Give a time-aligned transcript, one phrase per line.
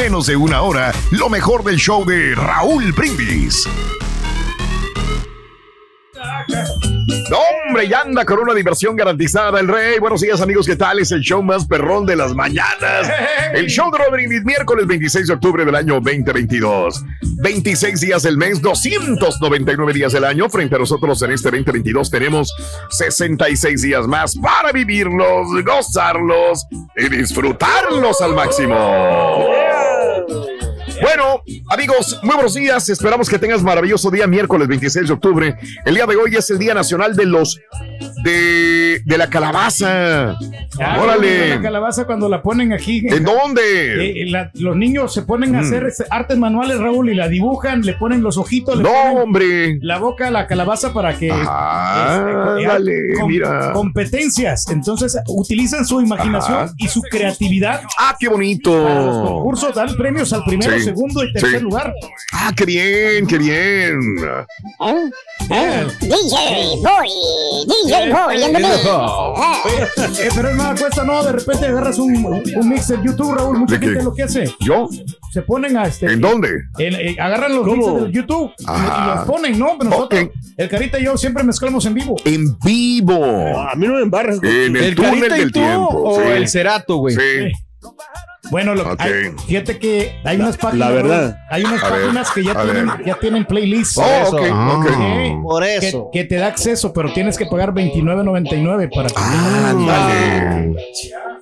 [0.00, 3.68] menos de una hora lo mejor del show de Raúl Brindis.
[7.68, 9.98] Hombre, ya anda con una diversión garantizada el rey.
[9.98, 11.00] Buenos días, amigos, ¿qué tal?
[11.00, 13.10] Es el show más perrón de las mañanas.
[13.52, 17.04] El show de Rodríguez, miércoles 26 de octubre del año 2022.
[17.42, 20.48] 26 días del mes, 299 días del año.
[20.48, 22.54] Frente a nosotros en este 2022 tenemos
[22.88, 26.64] 66 días más para vivirlos, gozarlos
[26.96, 29.46] y disfrutarlos al máximo.
[31.00, 32.88] Bueno, amigos, muy buenos días.
[32.88, 35.56] Esperamos que tengas maravilloso día, miércoles 26 de octubre.
[35.84, 37.58] El día de hoy es el Día Nacional de los
[38.22, 40.32] de, de la calabaza.
[40.78, 41.48] Ah, Órale.
[41.50, 43.02] La calabaza cuando la ponen aquí.
[43.08, 43.62] ¿En dónde?
[43.62, 45.64] Eh, eh, la- los niños se ponen a Mm.
[45.64, 49.18] hacer este, artes manuales, Raúl, y la dibujan, le ponen los ojitos, le No, ponen
[49.18, 49.78] hombre.
[49.82, 53.72] la boca a la calabaza para que Ah, este, dale, com- mira.
[53.72, 54.68] competencias.
[54.70, 56.72] Entonces utilizan su imaginación Ajá.
[56.76, 57.80] y su creatividad.
[57.98, 59.24] Ah, qué Para los bonito.
[59.24, 61.64] concursos dan premios al primero, Sí, segundo y tercer sí.
[61.64, 61.92] lugar.
[62.32, 64.00] Ah, qué bien, qué bien.
[65.50, 65.86] ¿Eh?
[66.00, 67.08] DJ Boy,
[67.66, 68.80] DJ Boy, and the Beat.
[68.86, 69.62] Ah.
[69.66, 73.58] Eh, pero es nada cuesta, no, de repente agarras un, un mix de YouTube, Raúl,
[73.58, 74.52] mucha gente lo que hace.
[74.60, 74.88] ¿Yo?
[75.32, 76.06] Se ponen a este.
[76.12, 76.48] ¿En dónde?
[76.78, 77.76] en- eh, agarran los ¿Cómo?
[77.94, 79.76] mixes de YouTube y- y, los ponen, ¿no?
[79.78, 82.16] Pero nosotros, el Carita y yo siempre mezclamos en vivo.
[82.24, 83.24] En vivo.
[83.58, 84.38] A mí no me embarras.
[84.42, 86.02] En el, ¿El túnel Carita y del tú tiempo.
[86.04, 86.22] o sí.
[86.28, 87.14] el Cerato, güey?
[87.16, 87.52] Sí.
[88.50, 89.00] Bueno, lo, Ok.
[89.00, 90.88] hay- fíjate que hay unas páginas.
[90.88, 91.38] la verdad.
[91.50, 93.04] Hay unas A ver, páginas que ya tienen, ver.
[93.06, 93.98] ya tienen playlists.
[93.98, 94.76] Oh, ok, Ah.
[94.78, 94.86] ok.
[94.88, 96.08] Sí, Por que, eso.
[96.12, 100.74] que te da acceso, pero tienes que pagar $29.99 para que Ah, Ándale.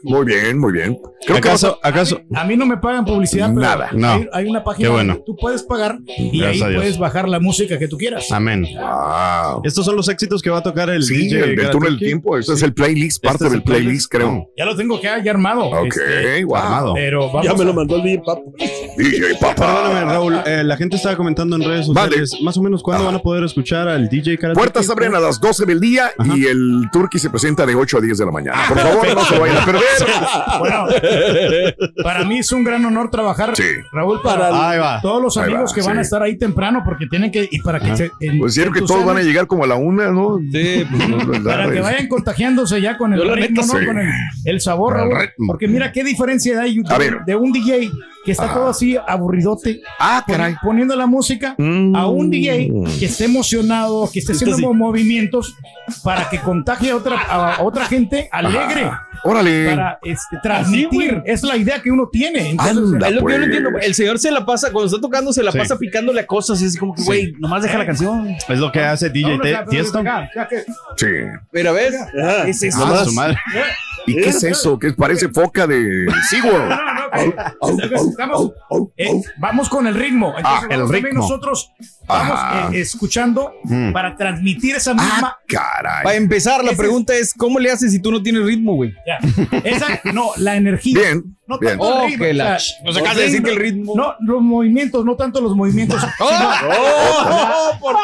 [0.03, 0.99] Muy bien, muy bien.
[1.27, 2.21] Creo que vas a- ¿Acaso, acaso?
[2.35, 3.91] A mí no me pagan publicidad, pero Nada.
[3.93, 4.09] No.
[4.13, 5.13] hay, hay una página bueno.
[5.15, 8.31] donde tú puedes pagar y Gracias ahí puedes bajar la música que tú quieras.
[8.31, 8.65] Amén.
[8.75, 9.63] Wow.
[9.65, 11.41] Estos son los éxitos que va a tocar el Sí, DJ.
[11.45, 12.39] el del túnel del tiempo.
[12.39, 14.11] Este es el playlist, parte Este es del el playlist.
[14.11, 14.51] playlist, creo.
[14.57, 15.65] Ya lo tengo que ya armado.
[15.67, 16.57] Ok, este, wow.
[16.57, 16.95] armado.
[16.95, 18.53] pero vamos Ya me lo mandó el DJ Papo.
[18.97, 19.55] DJ papá.
[19.67, 20.41] Perdóname, Raúl.
[20.47, 22.09] eh, la gente estaba comentando en redes Vale.
[22.19, 22.37] sociales.
[22.43, 24.59] Más o menos, ¿cuándo van a poder escuchar al DJ Karatuki?
[24.59, 26.37] Puertas abren a las 12 del día Ajá.
[26.37, 28.59] y el Turkey se presenta de 8 a 10 de la mañana.
[28.69, 29.83] Por favor, no se vayan a perder.
[30.59, 30.87] Bueno,
[32.03, 33.63] para mí es un gran honor trabajar, Sí.
[33.93, 35.01] Raúl, para Ahí va.
[35.01, 35.99] todos los amigos va, que van sí.
[35.99, 39.05] a estar ahí temprano porque tienen que y para que se en- Pues que todos
[39.05, 40.39] van a llegar como a la una, ¿no?
[40.53, 43.81] Sí, pues, para que vayan contagiándose ya con el Yo ritmo, neta ¿no?
[43.81, 43.87] sí.
[43.87, 44.09] con el,
[44.45, 45.23] el sabor, Con el Raúl.
[45.27, 45.47] ritmo.
[45.49, 47.19] Porque mira qué diferencia hay ver.
[47.27, 47.91] de un DJ
[48.25, 48.55] que está Ajá.
[48.55, 50.57] todo así aburridote Ah, caray.
[50.63, 51.95] poniendo la música Mm.
[51.97, 54.67] a un DJ que esté emocionado, que esté haciendo sí.
[54.75, 55.55] movimientos
[56.05, 58.85] para que contagie a otra, a otra gente alegre.
[58.85, 59.71] Ah, Órale.
[59.71, 62.51] Para este, transmitir, es la idea que uno tiene.
[62.51, 63.45] Entonces, Anda, es lo que yo no pues.
[63.45, 63.71] entiendo.
[63.81, 65.59] El señor se la pasa, cuando está tocando, se la Sí.
[65.59, 66.61] pasa picándole a cosas.
[66.63, 68.29] Y es como que, güey, nomás deja la canción.
[68.49, 70.03] Es lo que hace DJ Tiesto.
[70.97, 71.07] Sí.
[71.51, 72.49] Pero ves, Ajá.
[72.49, 72.85] es eso.
[72.85, 73.37] Ah, su madre.
[74.11, 74.79] ¿Y qué es eso?
[74.79, 76.69] Que parece foca de SeaWorld.
[77.11, 77.25] No,
[77.73, 78.53] no, que- estamos-
[78.99, 80.35] eh, vamos con el ritmo.
[80.37, 81.21] Entonces, Ah, el vamos ritmo.
[81.23, 81.71] nosotros
[82.07, 83.93] vamos eh, escuchando Mm.
[83.93, 85.35] para transmitir esa misma.
[85.35, 86.05] Ah, caray.
[86.05, 88.93] Para empezar, la Ese pregunta es, ¿cómo le haces si tú no tienes ritmo, güey?
[89.07, 89.19] Ya.
[89.65, 90.99] Esa, no, la energía.
[91.01, 91.79] Bien, No bien.
[91.79, 93.57] tanto el Oh, ritmo, que o la sea, ch- Nos acabas de decir que el
[93.57, 93.95] ritmo...
[93.97, 96.03] No, los movimientos, no tanto los movimientos.
[96.21, 96.29] ¡Oh!
[96.71, 97.79] ¡Oh!
[97.81, 97.97] por-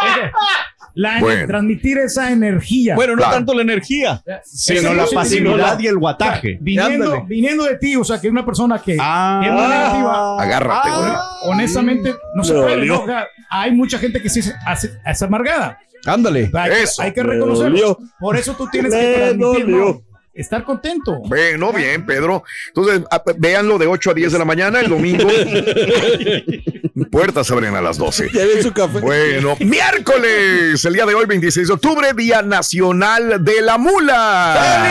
[0.94, 1.47] La, Bueno.
[1.49, 2.94] Transmitir esa energía.
[2.94, 3.34] Bueno, no Claro.
[3.34, 4.22] tanto la energía.
[4.44, 6.59] Sino la Sí, sí, pasividad sí, y el guataje.
[6.60, 9.43] Viniendo, viniendo de ti, o sea, que una persona que, Ah.
[9.44, 11.12] es muy negativa, Agárrate, güey.
[11.53, 12.87] honestamente, no se puede.
[12.87, 13.00] ¿no?
[13.03, 15.78] O sea, hay mucha gente que sí es, hace- es amargada.
[16.06, 16.50] Ándale.
[16.53, 17.03] Hay, Eso.
[17.03, 17.99] hay que reconocerlo.
[18.21, 20.00] Por eso tú tienes que
[20.34, 21.21] estar contento.
[21.27, 22.44] Bueno, bien, Pedro.
[22.69, 23.03] Entonces,
[23.39, 25.27] véanlo de 8 a 10 de la mañana, el domingo.
[27.11, 28.31] Puertas abren a las 12.
[28.33, 29.01] Ya ven su café.
[29.01, 34.87] Bueno, miércoles, el día de hoy, 26 de octubre, Día Nacional de la Mula.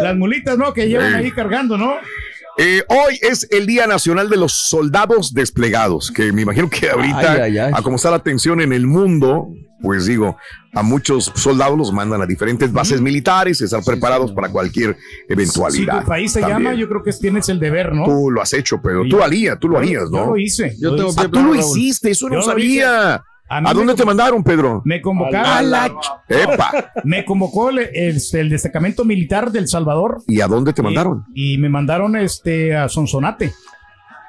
[0.00, 0.72] Las mulitas, ¿no?
[0.72, 1.18] Que llevan Sí.
[1.18, 1.94] ahí cargando, ¿no?
[2.58, 7.32] Eh, hoy es el Día Nacional de los Soldados Desplegados, que me imagino que ahorita,
[7.32, 7.72] Ay, ay, ay.
[7.74, 9.48] a como está la tensión en el mundo,
[9.82, 10.38] pues digo,
[10.72, 16.00] a muchos soldados los mandan a diferentes bases militares, estar preparados para cualquier Si eventualidad.
[16.00, 16.62] tu país te También.
[16.62, 18.04] llama, yo creo que tienes el deber, ¿no?
[18.06, 19.10] Tú lo has hecho, pero Sí.
[19.10, 20.26] tú harías, tú lo harías, Yo ¿no?
[20.28, 20.74] lo hice.
[20.80, 21.20] Yo lo tengo hice.
[21.20, 23.22] Ah, tú lo hiciste, eso no Yo lo sabía.
[23.48, 24.82] A ¿A dónde te mandaron, Pedro?
[24.84, 25.70] Me A convocaron.
[25.70, 26.92] la ch- Epa.
[27.04, 30.22] Me convocó el, el- el destacamento militar del Salvador.
[30.26, 31.24] ¿Y a dónde te mandaron?
[31.34, 33.52] Y, y me mandaron este a Sonsonate.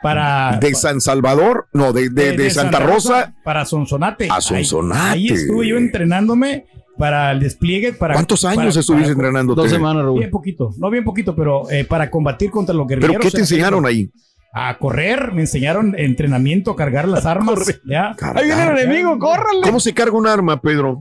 [0.04, 0.58] Para.
[0.62, 1.68] ¿De San Salvador?
[1.74, 3.34] No, de, de, de Santa Rosa.
[3.44, 4.28] Para Sonsonate.
[4.30, 5.10] A Sonsonate.
[5.10, 6.66] Ahí, estuve yo entrenándome
[7.00, 7.94] para el despliegue.
[7.94, 9.62] Para, ¿Cuántos años para- estuviste para- entrenándote?
[9.62, 10.20] Dos semanas, Raúl.
[10.20, 13.16] Bien poquito, no bien poquito, pero eh, para combatir contra los guerrilleros.
[13.18, 14.12] ¿Pero qué te en enseñaron ahí?
[14.54, 17.60] A correr, me enseñaron entrenamiento, a cargar las armas.
[17.86, 18.16] ¿ya?
[18.36, 19.62] Ahí viene el enemigo, córrale.
[19.64, 21.00] ¿Cómo se carga un arma, Pedro?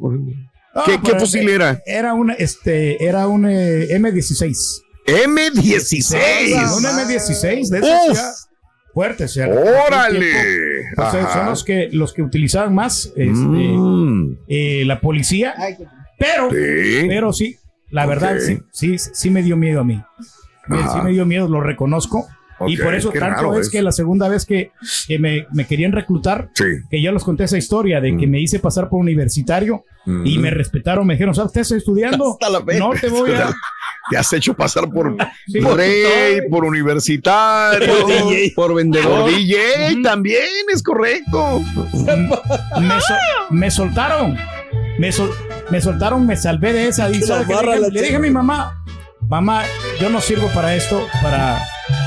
[0.74, 1.80] Ah, ¿Qué, qué pues, fusil era?
[1.86, 4.54] Era un, este, era un eh, M16.
[5.06, 6.76] M16.
[6.76, 7.86] Un M16 de Uf.
[7.86, 8.30] esos ya
[8.92, 9.34] fuertes.
[9.34, 9.46] ya.
[9.48, 10.32] ¡Órale!
[10.96, 15.54] pues, son los que, los que utilizaban más este, Mm, eh, la policía.
[16.18, 17.04] Pero, sí.
[17.06, 17.56] pero sí,
[17.90, 20.02] la verdad, sí, sí, sí me dio miedo a mí.
[20.68, 20.94] Ajá.
[20.94, 22.26] Sí me dio miedo, lo reconozco.
[22.66, 23.70] Y por eso tanto es es.
[23.70, 24.72] que la segunda vez que,
[25.06, 26.64] que me, me querían reclutar, Sí.
[26.90, 28.30] que yo les conté esa historia de que Mm.
[28.30, 29.84] me hice pasar por universitario
[30.24, 30.40] y Mm.
[30.40, 31.48] me respetaron, me dijeron, ¿sabes?
[31.48, 32.32] ¿Usted está estudiando?
[32.40, 32.78] Hasta la fecha.
[32.78, 33.50] No te voy a...
[34.08, 35.16] Te has hecho pasar por
[35.48, 35.58] Sí.
[35.58, 39.28] rey, por universitario, Por por vendedor.
[39.28, 41.60] DJ, también es correcto.
[42.80, 43.16] me, sol-
[43.50, 44.36] me soltaron.
[44.98, 45.34] Me, sol-
[45.70, 47.10] me soltaron, me salvé de esa.
[47.10, 48.82] Y le, dije, le dije a mi mamá,
[49.28, 49.64] mamá,
[50.00, 51.60] yo no sirvo para esto, para,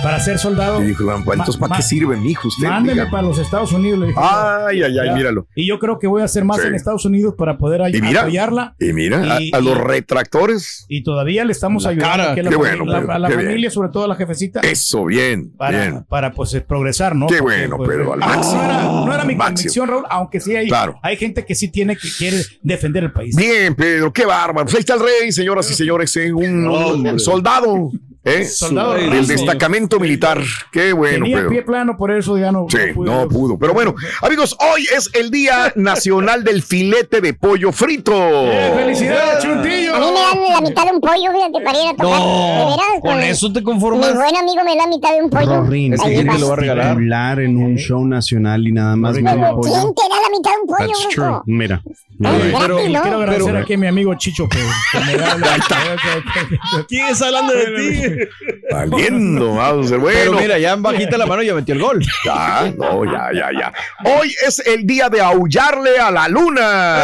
[0.03, 0.81] para ser soldado.
[0.83, 2.67] Y dijo, "Pues, entonces, ¿para qué sirve mi hijo usted?
[2.67, 3.11] Mándeme Dígame".
[3.11, 3.99] para los Estados Unidos.
[3.99, 5.47] Le dije, Ay, ay, ay, míralo.
[5.55, 6.67] y yo creo que voy a hacer más Sí.
[6.67, 8.21] en Estados Unidos para poder ay- Y mira.
[8.21, 8.75] apoyarla.
[8.79, 10.85] Y mira, a- Y- a, los retractores.
[10.89, 12.31] Y todavía le estamos La ayudando cara.
[12.33, 13.71] a la, bueno, la- Pedro, a la qué familia, bien.
[13.71, 16.05] sobre todo a la jefecita, Eso, bien, para, bien.
[16.09, 17.27] para pues eh, progresar, ¿no?
[17.27, 18.63] Qué Porque, bueno, pues, Pedro, al no, máximo.
[18.63, 19.55] era, no era mi Máximo.
[19.57, 20.99] convicción, Raúl, aunque sí hay, Claro.
[21.03, 23.35] hay gente que sí tiene que quiere defender el país.
[23.35, 24.65] Bien, Pedro, qué bárbaro.
[24.65, 27.91] Pues ahí está el rey, señoras y señores, un, un soldado,
[28.29, 28.45] ¿eh?
[28.45, 29.27] Soldado Del raso.
[29.27, 30.41] destacamento militar.
[30.71, 31.49] Qué bueno, Tenía Pedro.
[31.49, 32.67] pie plano, por eso ya no.
[32.69, 33.57] Sí, no pudo.
[33.57, 38.13] Pero bueno, amigos, hoy es el Día Nacional del Filete de Pollo Frito.
[38.15, 39.88] ¡Eh, ¡Felicidades, Chuntillo!
[39.99, 42.19] A mí me dan la mitad de un pollo, fíjate, para ir a tocar.
[42.19, 44.13] No, veras, con eso te Mi conformas.
[44.15, 45.61] buen amigo me da la mitad de un pollo.
[45.63, 46.39] Rorín, Es que que vas.
[46.39, 46.87] lo va a regalar.
[46.87, 49.25] Hablar en un show nacional y nada más Pero
[49.55, 49.61] pollo.
[49.61, 51.41] ¿quién te da la mitad de un pollo, That's true.
[51.45, 51.81] Mira.
[51.85, 53.01] Ay, Mira, gratis, pero- Y ¿no?
[53.01, 54.57] quiero agradecer Pero- aquí a mi amigo Chicho que,
[54.91, 55.57] que me da la-
[56.87, 58.01] ¿Quién está hablando de ti?
[58.71, 60.41] Valiendo, vamos a ser Pero bueno.
[60.41, 62.03] mira, ya bajita la mano y ya metió el gol.
[62.25, 63.73] Ya, no, ya, ya, ya.
[64.17, 66.99] Hoy es el día de aullarle a la luna.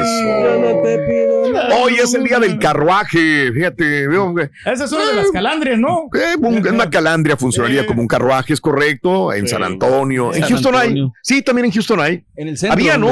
[0.00, 0.55] Eso.
[1.82, 3.50] Hoy es el día del carruaje.
[3.52, 4.04] Fíjate,
[4.64, 6.08] Esa es una de las calandrias, ¿no?
[6.14, 7.86] eh, un- una calandria funcionaría Eh.
[7.86, 9.32] como un carruaje, es correcto.
[9.32, 10.32] En San Antonio.
[10.34, 10.94] En San Houston hay.
[11.22, 12.24] Sí, también en Houston hay.
[12.36, 12.74] En el centro.
[12.74, 13.08] Había, ¿no?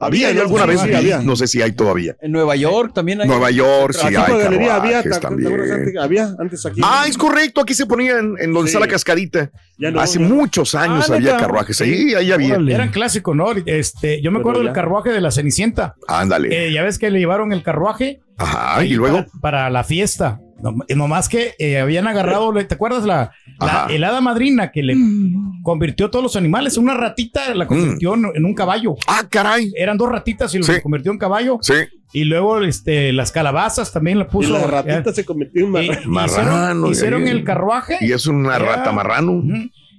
[0.00, 0.96] Había Había, alguna sí, vez.
[0.96, 1.18] había.
[1.18, 2.16] No sé si hay todavía.
[2.20, 3.28] En Nueva York también hay.
[3.28, 5.98] Nueva York, sí hay galería había, también.
[6.00, 6.80] Había antes aquí.
[6.82, 7.60] Ah, es correcto.
[7.60, 8.76] Aquí se ponían en donde Sí.
[8.76, 9.50] está la cascadita.
[9.76, 10.24] No, Hace ya.
[10.26, 11.46] muchos años Ah, había ¿neta?
[11.46, 11.76] carruajes.
[11.76, 12.54] Sí, ahí había.
[12.54, 12.74] Órale.
[12.74, 13.50] Eran clásicos, ¿no?
[13.66, 14.66] Este, yo me Pero acuerdo ya.
[14.66, 15.96] del carruaje de la Cenicienta.
[16.06, 16.68] Ándale.
[16.68, 18.84] Eh, ya ves que le llevaron el carruaje Ajá.
[18.84, 19.18] Y luego.
[19.18, 20.40] para, para la fiesta.
[20.62, 24.94] No, nomás que eh, habían agarrado, ¿te acuerdas la, la helada madrina que le
[25.62, 26.78] convirtió todos los animales?
[26.78, 28.94] Una ratita la convirtió en, en un caballo.
[29.06, 29.72] Ah, caray.
[29.76, 30.80] Eran dos ratitas y lo Sí.
[30.82, 31.58] convirtió en caballo.
[31.60, 31.74] Sí.
[32.14, 34.52] Y luego este, las calabazas también la Y puso.
[34.52, 36.00] la ratita eh, se convirtió en y- marrano.
[36.02, 37.98] y Marrano, hicieron, hicieron y- el carruaje.
[38.00, 39.42] Y es una rata marrano.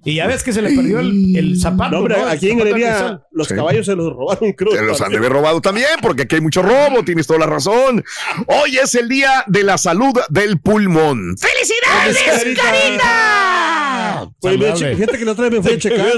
[0.08, 1.92] Y ya ves que se le perdió el, el zapato.
[1.92, 2.24] No, hombre, ¿no?
[2.24, 3.56] El aquí en Galería los Sí.
[3.56, 4.72] caballos se los robaron, creo.
[4.74, 7.48] Se los han de haber robado también, porque aquí hay mucho robo, tienes toda la
[7.48, 8.04] razón.
[8.46, 11.36] Hoy es el día de la salud del pulmón.
[11.38, 14.30] ¡Felicidades, Carita!
[14.40, 14.96] Pues, me- Saludable.
[14.96, 16.06] fíjate que la otra vez me fui a checar.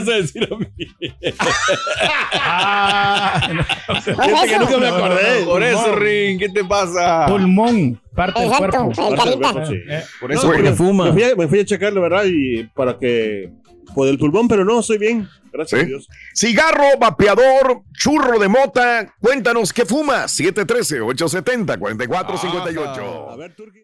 [2.40, 3.42] Ah,
[3.88, 4.60] Pues Fíjate que eso.
[4.60, 5.46] nunca me acordé.
[5.46, 7.26] Por eso, Ring, ¿qué te pasa?
[7.28, 9.08] pulmón, parte del Exacto, cuerpo.
[9.14, 9.66] el carita.
[9.66, 9.76] Sí.
[9.90, 11.06] Eh, Por No, eso, porque me- fuma.
[11.06, 13.50] Me fui, a, me fui a checar, la verdad, y para que.
[13.98, 15.28] Por el pulmón, pero no, estoy bien.
[15.52, 15.86] Gracias ¿Sí?
[15.86, 16.08] a Dios.
[16.36, 19.12] Cigarro, vapeador, churro de mota.
[19.20, 20.40] Cuéntanos qué fumas.
[20.40, 23.32] 713-870-4458.
[23.32, 23.80] A ver, Turki.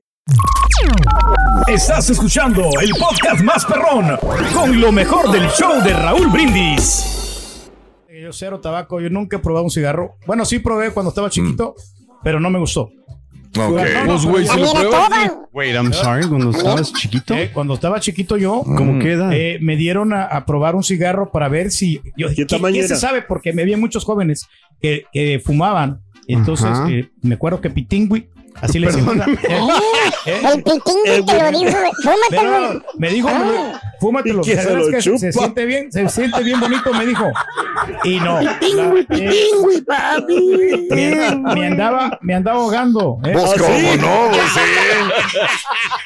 [1.68, 4.16] Estás escuchando el podcast más perrón
[4.54, 7.72] con lo mejor del show de Raúl Brindis.
[8.22, 10.18] Yo cero tabaco, yo nunca he probado un cigarro.
[10.28, 11.74] Bueno, sí probé cuando estaba chiquito,
[12.24, 12.92] pero no me gustó.
[13.56, 13.82] Ok.
[14.06, 15.50] Pues, güey, lo.
[15.54, 17.36] Wait, I'm sorry, cuando estabas chiquito.
[17.36, 19.30] Eh, cuando estaba chiquito yo, ¿Cómo queda?
[19.36, 22.02] eh, me dieron a, a probar un cigarro para ver si...
[22.18, 23.22] Yo, ¿Qué ¿qué, tamaño qué se sabe?
[23.22, 24.48] Porque me vi muchos jóvenes
[24.82, 26.02] que, que fumaban.
[26.28, 28.30] Entonces, eh, me acuerdo que Pitingui,
[28.62, 28.88] así le.
[28.90, 28.94] Eh,
[30.26, 31.78] eh, El pitín te lo dijo.
[32.04, 32.84] Fúmatelo.
[32.98, 34.42] Me dijo, lo- fúmatelo.
[34.44, 35.44] Que se ¿sabes lo que se, se chupa.
[35.44, 37.32] siente bien, se siente bien bonito, me dijo.
[38.04, 38.40] Y no.
[38.42, 38.50] eh,
[40.90, 43.20] me, me andaba, me andaba ahogando.
[43.26, 43.34] ¿eh?
[43.36, 44.60] ¿Ah, cómo no, sí.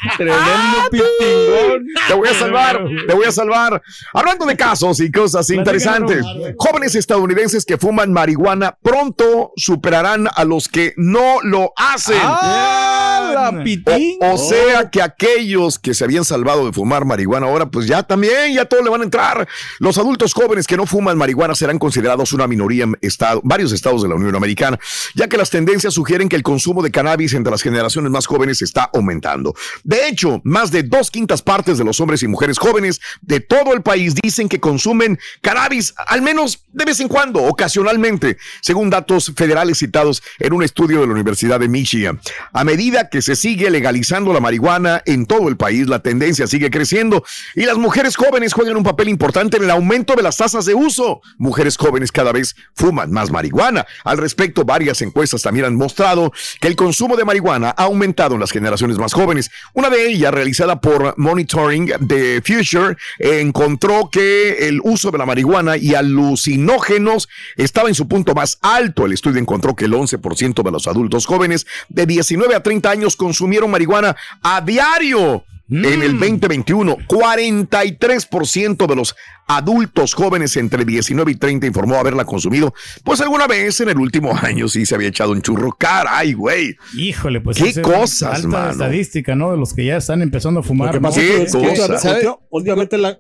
[0.18, 1.86] Tremendo pitingón.
[2.08, 3.82] Te voy a salvar, te voy a salvar.
[4.14, 6.24] Hablando de casos y cosas interesantes,
[6.58, 12.18] jóvenes estadounidenses que fuman marihuana pronto superarán a los que no lo hacen.
[12.40, 12.97] ¡Ah,
[13.34, 14.18] la pitín!
[14.22, 18.04] O, o sea que aquellos que se habían salvado de fumar marihuana ahora, pues ya
[18.04, 19.48] también, ya todos le van a entrar.
[19.80, 24.02] Los adultos jóvenes que no fuman marihuana serán considerados una minoría en estado, varios estados
[24.04, 24.80] de la Unión Americana,
[25.16, 28.62] ya que las tendencias sugieren que el consumo de cannabis entre las generaciones más jóvenes
[28.62, 29.56] está aumentando.
[29.84, 33.74] De hecho, más de dos quintas partes de los hombres y mujeres jóvenes de todo
[33.74, 39.32] el país dicen que consumen cannabis al menos de vez en cuando, ocasionalmente, según datos
[39.36, 42.20] federales citados en un estudio de la Universidad de Michigan.
[42.54, 46.70] A medida que se sigue legalizando la marihuana en todo el país, la tendencia sigue
[46.70, 47.24] creciendo
[47.56, 50.74] y las mujeres jóvenes juegan un papel importante en el aumento de las tasas de
[50.74, 51.22] uso.
[51.38, 53.86] Mujeres jóvenes cada vez fuman más marihuana.
[54.04, 58.42] Al respecto, varias encuestas también han mostrado que el consumo de marihuana ha aumentado en
[58.42, 59.50] las generaciones más jóvenes.
[59.74, 65.78] Una de ellas, realizada por Monitoring de Future, encontró que el uso de la marihuana
[65.78, 69.06] y alucinógenos estaba en su punto más alto.
[69.06, 73.07] El estudio encontró que el 11% de los adultos jóvenes de 19 a 30 años
[73.16, 75.44] consumieron marihuana a diario.
[75.70, 79.16] En el 2021, 43% de los
[79.48, 82.74] adultos jóvenes entre 19 y 30 informó haberla consumido,
[83.04, 85.72] pues alguna vez en el último año sí se había echado un churro.
[85.78, 86.76] Caray, güey.
[86.96, 88.72] Híjole, pues ¿Qué cosas, alta mano?
[88.72, 89.52] estadística, ¿no?
[89.52, 91.02] De los que ya están empezando a fumar.
[91.02, 91.12] ¿no?
[91.12, 91.84] ¿Qué es que cosa?
[91.94, 93.18] últimamente- últimamente la.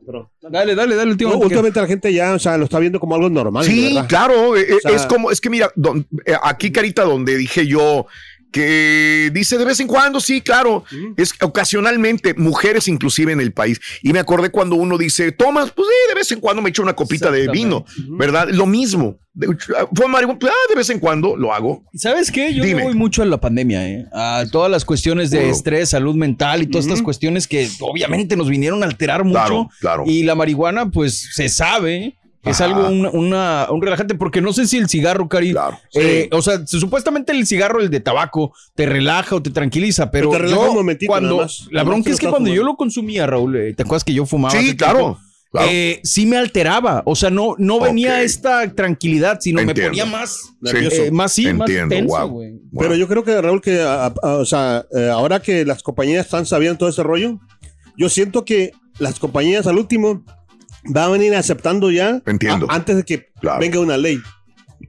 [0.49, 1.33] Dale, dale, dale, No, último.
[1.35, 3.65] últimamente la gente ya, o sea, lo está viendo como algo normal.
[3.65, 4.07] Sí, ¿verdad?
[4.07, 4.55] claro.
[4.55, 8.05] eh, eh, sea- es como, es que mira, don- eh, aquí, Carita, donde dije yo
[8.51, 10.83] que dice de vez en cuando, sí, claro,
[11.17, 13.79] es ocasionalmente, mujeres inclusive en el país.
[14.01, 16.81] Y me acordé cuando uno dice, tomas, pues sí, de vez en cuando me echo
[16.81, 18.47] una copita de vino, ¿verdad?
[18.49, 19.19] Lo mismo.
[19.33, 19.55] De-
[19.93, 21.83] Fue marihuana, pues, ah, de vez en cuando lo hago.
[21.93, 22.53] ¿Sabes qué?
[22.53, 22.77] Yo Dime.
[22.77, 24.05] me voy mucho a la pandemia, ¿eh?
[24.11, 28.49] A todas las cuestiones de estrés, salud mental y todas estas cuestiones que obviamente nos
[28.49, 29.37] vinieron a alterar mucho.
[29.39, 30.03] Claro, claro.
[30.07, 32.17] Y la marihuana, pues se sabe
[32.49, 32.65] es Ajá.
[32.65, 35.51] algo, una, una- un relajante, porque no sé si el cigarro, Cari.
[35.51, 39.49] Claro, eh, O sea, se- supuestamente el cigarro, el de tabaco, te relaja o te
[39.51, 41.59] tranquiliza, pero, Pero te relaja yo, un momentito cuando, nada más.
[41.61, 44.13] la Nada más bronca es que cuando yo lo consumía, Raúl, eh, ¿te acuerdas que
[44.13, 44.51] yo fumaba?
[44.59, 44.97] Sí, claro.
[44.99, 45.19] tiempo?
[45.51, 45.67] claro.
[45.71, 49.81] Eh, sí me alteraba, o sea, no, no venía esta tranquilidad, sino Entiendo.
[49.81, 51.03] me ponía más, Nervioso.
[51.03, 52.43] eh, más, sí, más Entiendo, tenso, wow.
[52.79, 56.25] Pero yo creo que, Raúl, que, a- a- o sea, eh, ahora que las compañías
[56.25, 57.39] están sabiendo todo ese rollo,
[57.97, 60.23] yo siento que las compañías al último
[60.87, 62.67] van a venir aceptando ya Entiendo.
[62.69, 63.59] a- antes de que Claro.
[63.59, 64.19] venga una ley.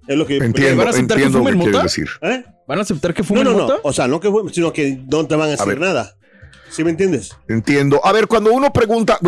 [0.07, 2.09] Es lo que Entiendo, ¿Van a aceptar que entiendo que fumen decir.
[2.23, 2.45] ¿Eh?
[2.67, 3.59] ¿Van a aceptar que No, fumen no, no.
[3.61, 3.75] mota?
[3.83, 5.81] O sea, no que fue, sino que no te van a decir ver.
[5.81, 6.15] nada.
[6.71, 7.31] ¿Sí me entiendes?
[7.49, 8.05] Entiendo.
[8.05, 9.19] A ver, cuando uno pregunta,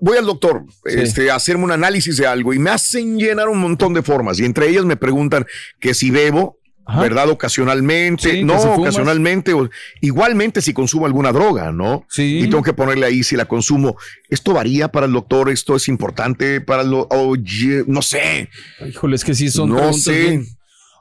[0.00, 0.98] voy al doctor Sí.
[1.00, 4.40] este, a hacerme un análisis de algo y me hacen llenar un montón de formas
[4.40, 5.44] y entre ellas me preguntan
[5.78, 7.00] que si bebo, Ajá.
[7.02, 7.28] ¿verdad?
[7.30, 9.68] Ocasionalmente, Sí, no, ocasionalmente, o-
[10.00, 12.04] igualmente si consumo alguna droga, ¿no?
[12.08, 12.38] Sí.
[12.38, 13.96] Y tengo que ponerle ahí si la consumo.
[14.30, 15.50] ¿Esto varía para el doctor?
[15.50, 18.48] ¿Esto es importante para el Oye, no sé,
[18.88, 20.20] Híjole, es que sí son no preguntas sé.
[20.20, 20.46] bien-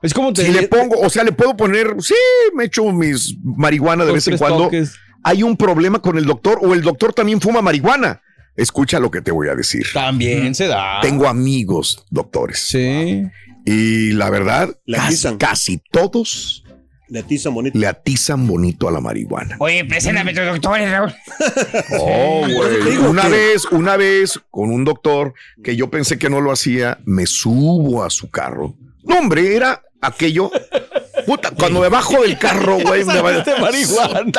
[0.01, 2.13] Es como te Si le pongo, o sea, le puedo poner, sí,
[2.55, 4.65] me echo mis marihuana de vez en cuando.
[4.65, 4.95] toques.
[5.23, 8.21] ¿Hay un problema con el doctor o el doctor también fuma marihuana?
[8.55, 9.85] Escucha lo que te voy a decir.
[9.93, 10.99] También se da.
[11.01, 13.23] Tengo amigos doctores Sí.
[13.65, 15.37] Y la verdad, Le casi, atizan.
[15.37, 16.63] casi todos
[17.07, 17.77] Le atizan bonito.
[17.77, 19.55] le atizan bonito a la marihuana.
[19.59, 21.13] Oye, preséntame a tus doctores, Raúl.
[21.99, 22.97] Oh, güey.
[22.97, 26.99] Una que- vez, una vez con un doctor que yo pensé que no lo hacía,
[27.05, 28.75] me subo a su carro.
[29.03, 30.51] No, hombre, era aquello.
[31.25, 34.31] Puta, cuando me bajo del carro, güey, me va Este marihuana.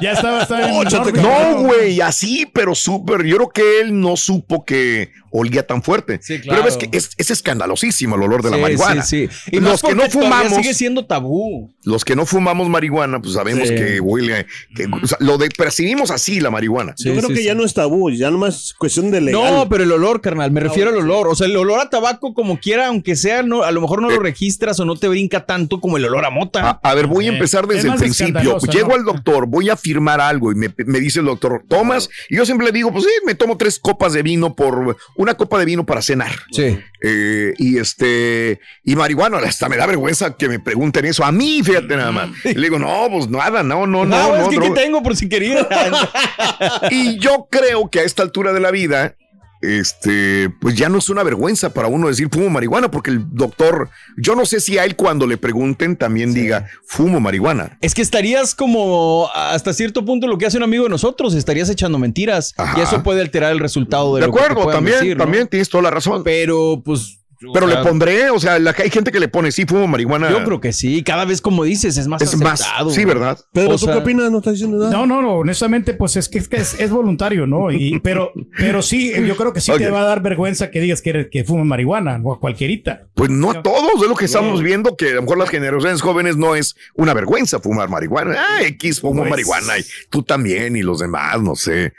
[0.00, 1.20] Ya estaba, estaba enorme.
[1.22, 3.24] No, güey, así, pero súper.
[3.24, 6.18] Yo creo que él no supo que olía tan fuerte.
[6.22, 6.62] Sí, claro.
[6.62, 9.02] Pero es que es, es escandalosísimo el olor de la marihuana.
[9.02, 9.48] Sí, sí.
[9.52, 11.74] Y los que no fumamos, sigue siendo tabú.
[11.84, 13.74] los que no fumamos marihuana, pues sabemos Sí.
[13.74, 16.94] que huele, que, o sea, lo de, percibimos así la marihuana.
[16.98, 17.44] Yo creo sí, que sí.
[17.46, 19.42] ya no es tabú, ya nomás es cuestión de legal.
[19.54, 21.28] No, pero el olor, carnal, me refiero al olor.
[21.28, 24.10] O sea, el olor a tabaco, como quiera, aunque sea, no, a lo mejor no
[24.10, 26.80] lo registras o no te brinca tanto como el olor a mota.
[26.82, 28.58] A, a ver, voy a Eh, empezar es desde el principio.
[28.72, 28.94] Llego ¿no?
[28.94, 32.08] al doctor, voy a firmar algo y me, me dice el doctor, ¿tomas?
[32.28, 35.34] Y yo siempre le digo, pues sí, me tomo tres copas de vino por una
[35.34, 36.32] copa de vino para cenar.
[36.52, 36.78] Sí.
[37.02, 41.24] Eh, y este, y marihuana, hasta me da vergüenza que me pregunten eso.
[41.24, 42.30] A mí, fíjate nada más.
[42.44, 44.16] Y le digo, no, pues nada, no, no, no.
[44.16, 44.80] No, es no, que ¿qué droga".
[44.82, 45.66] tengo por si quería.
[46.90, 49.16] Y yo creo que a esta altura de la vida,
[49.60, 53.90] este, pues ya no es una vergüenza para uno decir fumo marihuana, porque el doctor,
[54.16, 57.78] yo no sé si a él cuando le pregunten también diga fumo marihuana.
[57.80, 61.68] es que estarías como hasta cierto punto lo que hace un amigo de nosotros, estarías
[61.70, 62.54] echando mentiras.
[62.56, 62.78] Ajá.
[62.78, 65.24] Y eso puede alterar el resultado de, De lo que te acuerdo, también, decir, ¿no?
[65.24, 66.22] también tienes toda la razón.
[66.24, 69.52] Pero, pues, Pero O sea, le pondré, o sea, la, hay gente que le pone,
[69.52, 70.30] sí, fumo marihuana.
[70.30, 72.64] Yo creo que sí, cada vez como dices, es más es más.
[72.90, 73.04] Sí.
[73.04, 73.38] ¿verdad?
[73.52, 74.30] Pedro, O ¿tú qué opinas?
[74.30, 74.90] No estás diciendo nada.
[74.90, 77.70] No, no, no, honestamente, pues es que es, que es, es voluntario, ¿no?
[77.70, 81.02] Y, pero, pero sí, yo creo que sí te va a dar vergüenza que digas
[81.02, 83.06] que, eres, que fumas marihuana o a cualquierita.
[83.14, 86.00] Pues no a todos, es lo que estamos viendo, que a lo mejor las generaciones
[86.02, 88.36] jóvenes no es una vergüenza fumar marihuana.
[88.38, 91.92] Ah, X fumo Pues- marihuana y tú también y los demás, no sé.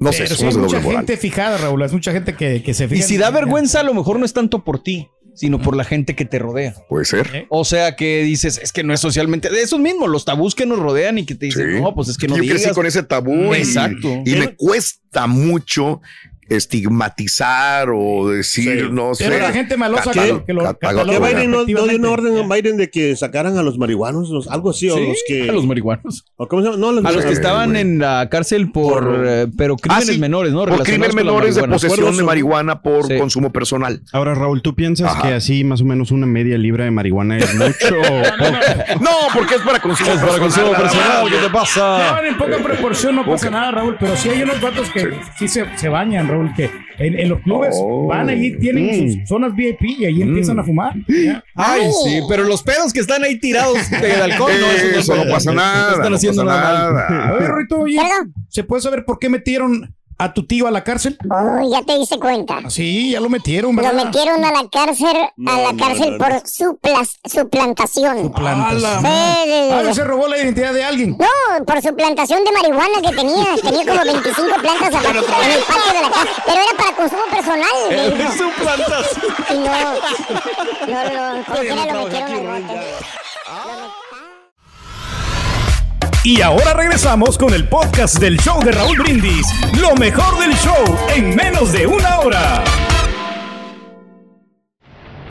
[0.00, 0.96] No sé, Pero sí de mucha doble moral.
[1.00, 3.00] gente fijada, Raúl, es mucha gente que, que se fija.
[3.00, 5.84] Y si da vergüenza, a lo mejor no es tanto por ti, sino por la
[5.84, 6.74] gente que te rodea.
[6.88, 7.28] Puede ser.
[7.34, 7.46] ¿Eh?
[7.48, 9.50] O sea que dices, es que no es socialmente.
[9.50, 11.80] De esos mismos, los tabús que nos rodean y que te dicen, Sí.
[11.82, 12.60] no, pues es que no Yo digas.
[12.62, 13.54] crecí con ese tabú.
[13.54, 14.22] y- Exacto.
[14.24, 16.00] Y, me cuesta mucho
[16.48, 18.88] estigmatizar o decir, Sí.
[18.90, 19.24] no sé.
[19.28, 22.76] Pero la gente malosa que lo- ¿Qué Biden no, no dio una orden a Biden
[22.76, 24.28] de que sacaran a los marihuanos?
[24.30, 25.48] Los- algo así, o los que.
[25.48, 26.24] a los marihuanos.
[26.36, 26.78] o ¿Cómo se llama?
[26.78, 27.82] No, A los que estaban güey.
[27.82, 30.18] en la cárcel por, Por- eh, pero crímenes Ah, sí.
[30.18, 30.64] menores, ¿no?
[30.66, 33.18] Por crímenes menores de posesión de marihuana por Sí.
[33.18, 34.00] consumo personal.
[34.12, 35.22] Ahora, Raúl, ¿tú piensas Ajá.
[35.28, 38.22] que así más o menos una media libra de marihuana es mucho o?
[39.00, 41.28] No, porque es para consumo Es para consumo personal.
[41.30, 42.20] ¿qué te pasa?
[42.26, 45.64] en poca proporción no pasa nada, Raúl, pero sí hay unos vatos que sí, se,
[45.76, 48.06] se bañan, Raúl, que en, en los clubes Oh.
[48.06, 50.94] van allí, tienen sus zonas VIP y ahí empiezan a fumar.
[51.08, 51.42] Ya.
[51.54, 55.34] Ay, sí, pero los pedos que están ahí tirados de alcohol, no, Eso no pedos.
[55.34, 55.92] pasa nada.
[55.92, 56.94] están no haciendo pasa nada mal.
[57.10, 57.28] nada.
[57.28, 57.98] A ver, Rito, oye.
[58.48, 61.16] ¿se puede saber por qué metieron a tu tío a la cárcel?
[61.30, 62.58] Oh, ya te diste cuenta.
[62.70, 64.04] Sí, ya lo metieron, Lo ¿verdad?
[64.06, 66.40] metieron a la cárcel, a la no, cárcel no, por no.
[66.40, 68.32] suplas- suplantación.
[68.32, 68.32] Sí,
[69.04, 71.16] Ah, se robó la identidad de alguien.
[71.18, 73.44] No, por su plantación de marihuana que tenía.
[73.62, 76.26] Tenía como 25 plantas a- en el patio de la casa.
[76.46, 77.70] Pero era para consumo personal.
[77.90, 78.32] me dijo.
[78.32, 79.06] Su plantas.
[79.50, 79.64] Y no,
[80.88, 82.18] no, no, lo metieron al bote.
[86.28, 89.46] Y ahora regresamos con el podcast del show de Raúl Brindis.
[89.80, 90.84] Lo mejor del show
[91.16, 92.62] en menos de una hora.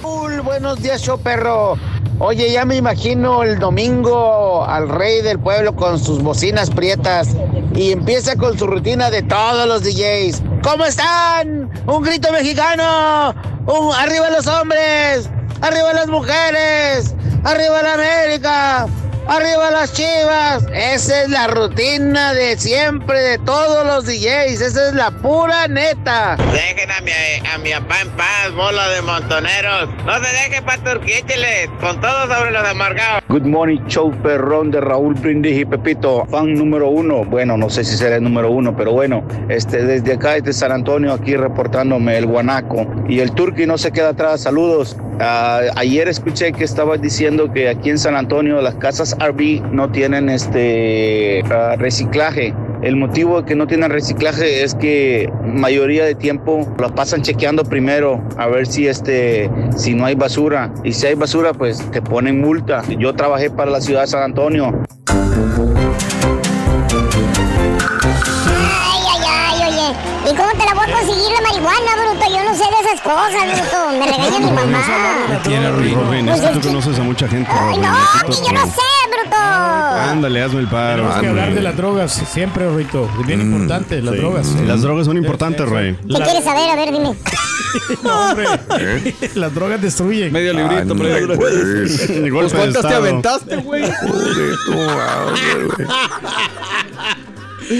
[0.01, 1.77] Raúl, buenos días, show perro.
[2.17, 7.27] Oye, ya me imagino el domingo al rey del pueblo con sus bocinas prietas
[7.75, 10.41] y empieza con su rutina de todos los DJs.
[10.63, 11.69] ¿Cómo están?
[11.85, 13.35] Un grito mexicano.
[13.67, 15.29] Un arriba los hombres.
[15.61, 17.13] Arriba las mujeres.
[17.43, 18.87] Arriba la América.
[19.29, 20.65] Arriba las chivas.
[20.73, 24.61] Esa es la rutina de siempre de todos los DJs.
[24.61, 26.37] Esa es la pura neta.
[26.53, 27.11] Dejen a mi,
[27.45, 29.89] a mi papá en paz, bola de montoneros.
[30.05, 33.21] No se dejen paturquícheles, con todo sobre los amargados.
[33.27, 37.25] Good morning, show perrón de Raúl Brindis y Pepito, fan número uno.
[37.25, 40.71] Bueno, no sé si será el número uno, pero bueno, este, desde acá, desde San
[40.71, 42.87] Antonio, aquí reportándome el guanaco.
[43.09, 44.95] Y el turqui no se queda atrás, saludos.
[45.19, 49.91] Ah, ayer escuché que estabas diciendo que aquí en San Antonio las casas RV no
[49.91, 52.53] tienen este ah, reciclaje.
[52.81, 57.63] El motivo de que no tienen reciclaje es que mayoría de tiempo las pasan chequeando
[57.63, 62.01] primero a ver si este si no hay basura y si hay basura pues te
[62.01, 62.83] ponen multa.
[62.99, 64.83] Yo trabajé para la ciudad de San Antonio
[68.69, 70.31] Ay, ay, ay, oye.
[70.31, 71.97] ¿Y cómo te la voy a conseguir la marihuana?
[72.87, 73.89] Esas cosas, bruto.
[73.99, 74.83] Me regaña mi mamá.
[75.95, 77.81] Robin, es que tú conoces a mucha gente, Ay, Robin.
[77.81, 77.93] no,
[78.27, 79.35] que yo no sé, bruto.
[79.37, 80.95] Ándale, hazme el paro.
[81.03, 83.09] Tenemos que hablar de las drogas siempre, Rito.
[83.19, 84.47] Es bien importante, las drogas.
[84.65, 85.95] Las drogas son importantes, Rey.
[86.07, 86.69] ¿Qué quieres saber?
[86.69, 87.15] A ver, dime.
[88.01, 88.47] No, hombre.
[89.35, 90.31] Las drogas destruyen.
[90.31, 91.39] Medio librito, Ándale, medio librito.
[91.39, 92.07] pues.
[92.07, 93.83] Pues, de ¿Cuántas te aventaste, güey?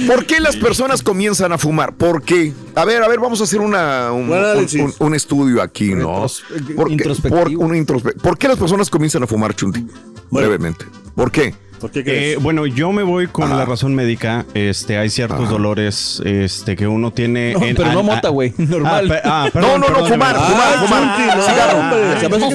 [0.08, 1.96] ¿Por qué las personas comienzan a fumar?
[1.96, 2.54] ¿Por qué?
[2.76, 4.82] A ver, a ver, vamos a hacer una, un, Buen un- análisis.
[4.82, 6.24] un- un estudio aquí, ¿no?
[6.26, 6.44] Retros-
[6.76, 7.62] ¿Por qué, introspectivo.
[7.62, 9.86] por, un introspe- ¿Por qué las personas comienzan a fumar, Chunti?
[10.32, 10.86] Brevemente.
[11.16, 11.56] ¿Por qué?
[11.80, 12.36] ¿Por qué crees?
[12.36, 13.58] Eh, bueno, yo me voy con Ajá.
[13.58, 14.46] la razón médica.
[14.54, 15.50] Este, hay ciertos Ajá.
[15.52, 17.54] dolores este, que uno tiene.
[17.54, 19.08] No, en- pero no mota, güey, Ah, normal.
[19.08, 21.38] pe- ah, No, perdón, no, no, fumar, Ah, fumar, fumar.
[21.38, 22.14] No, Cigarro.
[22.14, 22.48] estás bruto.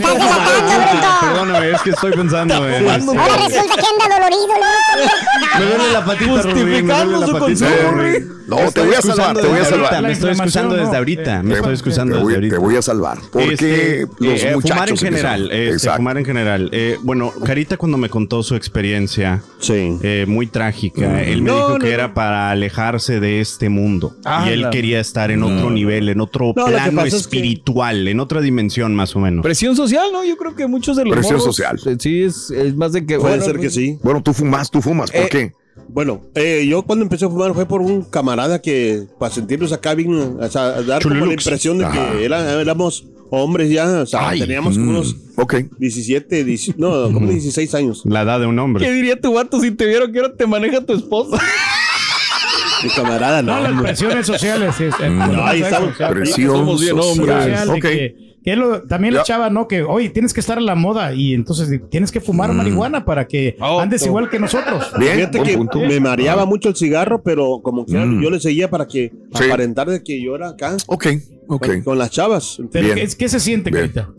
[1.20, 2.74] Perdóname, es que estoy pensando en.
[2.86, 4.52] este, Ahora resulta que anda dolorido.
[5.58, 6.42] Me duele la patita.
[6.54, 8.32] Me duele la.
[8.44, 10.02] No, Me te voy a salvar, te voy a salvar.
[10.02, 10.98] Me estoy La excusando desde no.
[10.98, 11.42] ahorita.
[11.42, 12.54] Me Te- estoy excusando desde ahorita.
[12.56, 13.18] te voy a salvar.
[13.30, 16.70] Porque Este, los eh, muchachos fumar en general, este, fumar en general.
[17.02, 19.11] Bueno, Carita cuando me contó su experiencia,
[19.58, 19.98] Sí.
[20.02, 21.92] eh, muy trágica, él me No, dijo no, que no.
[21.92, 26.20] era para alejarse de este mundo Ah, y él quería estar en otro nivel, en
[26.20, 29.42] otro plano pasa es que- espiritual, en otra dimensión más o menos.
[29.42, 30.24] Presión social, ¿no?
[30.24, 31.78] Yo creo que muchos de los Presión social.
[31.86, 33.18] eh, Sí, es, es más de que...
[33.18, 33.98] Puede bueno, ser que sí.
[34.02, 35.10] Bueno, tú fumas, tú fumas.
[35.10, 35.52] ¿Por Eh, qué?
[35.88, 39.94] Bueno, eh, yo cuando empecé a fumar fue por un camarada que, para sentirnos acá
[39.94, 42.12] bien, o sea, dar como la impresión de Ajá.
[42.12, 45.54] que era- éramos hombres ya, o sea, Ay, teníamos como mm, unos Ok.
[45.78, 48.02] 17, 10 no, como 16 años.
[48.04, 48.84] La edad de un hombre.
[48.84, 51.38] ¿Qué diría tu vato si te vieron que ahora te maneja tu esposa?
[52.84, 53.54] Mi camarada, no.
[53.56, 53.86] No, las hombre.
[53.88, 54.74] presiones sociales.
[54.76, 55.04] sí, sí.
[55.04, 55.94] Mm, No, ahí estamos.
[55.96, 57.80] Presión social, de Ok.
[57.80, 59.20] que- que lo- también Ya.
[59.20, 59.68] la chava, ¿no?
[59.68, 63.28] Que, oye, tienes que estar a la moda y entonces tienes que fumar marihuana para
[63.28, 64.06] que Oh, andes oh.
[64.06, 64.90] igual que nosotros.
[64.98, 65.78] Bien, Fíjate que punto.
[65.78, 68.20] me mareaba mucho el cigarro, pero como que Mm.
[68.20, 69.44] yo le seguía para que Sí.
[69.44, 71.06] aparentar de que yo era acá Ok,
[71.54, 71.66] ok.
[71.66, 72.58] con, con las chavas.
[72.70, 73.08] Pero Bien.
[73.08, 73.90] ¿qué, qué se siente, Bien.
[73.90, 74.12] Carita?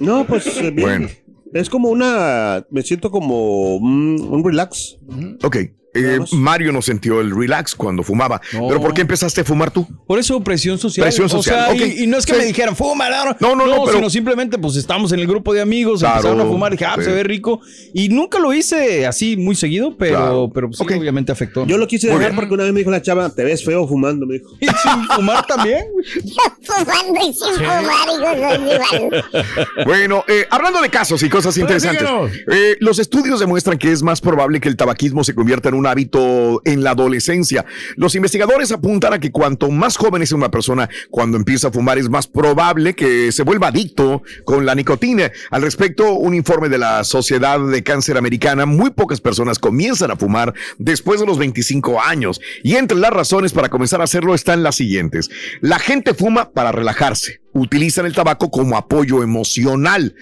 [0.00, 0.80] No, pues eh, bien.
[0.80, 1.08] Bueno.
[1.52, 4.98] Es como una, me siento como un, un relax.
[5.42, 5.56] Ok.
[5.94, 6.18] Eh.
[6.32, 8.40] Mario no sintió el relax cuando fumaba.
[8.52, 8.68] No.
[8.68, 9.86] ¿Pero por qué empezaste a fumar tú?
[10.06, 11.04] Por eso presión social.
[11.06, 11.80] Presión social, O sea, ok.
[11.96, 12.38] y, y no es que Sí.
[12.38, 15.52] me dijeran, fuma, no, No, no, no, pero- sino simplemente pues estamos en el grupo
[15.54, 17.04] de amigos, Claro, empezaron a fumar, dije, ah, sí.
[17.04, 17.60] se ve rico.
[17.94, 20.50] Y nunca lo hice así muy seguido, pero, Claro.
[20.54, 21.66] pero sí, obviamente afectó.
[21.66, 24.26] Yo lo quise dejar porque una vez me dijo la chava, te ves feo fumando,
[24.26, 24.50] me dijo.
[24.60, 25.84] Y sin fumar también.
[26.62, 29.24] Fumando y sin fumar, hijo de igual.
[29.84, 32.06] Bueno, eh, hablando de casos y cosas interesantes,
[32.50, 35.77] eh, los estudios demuestran que es más probable que el tabaquismo se convierta en un
[35.86, 37.64] hábito en la adolescencia.
[37.96, 41.98] Los investigadores apuntan a que cuanto más joven es una persona cuando empieza a fumar,
[41.98, 45.30] es más probable que se vuelva adicto con la nicotina.
[45.50, 50.16] Al respecto, un informe de la Sociedad de Cáncer Americana, muy pocas personas comienzan a
[50.16, 52.40] fumar después de los 25 años.
[52.62, 55.30] Y entre las razones para comenzar a hacerlo están las siguientes.
[55.60, 57.40] La gente fuma para relajarse.
[57.52, 60.14] Utilizan el tabaco como apoyo emocional.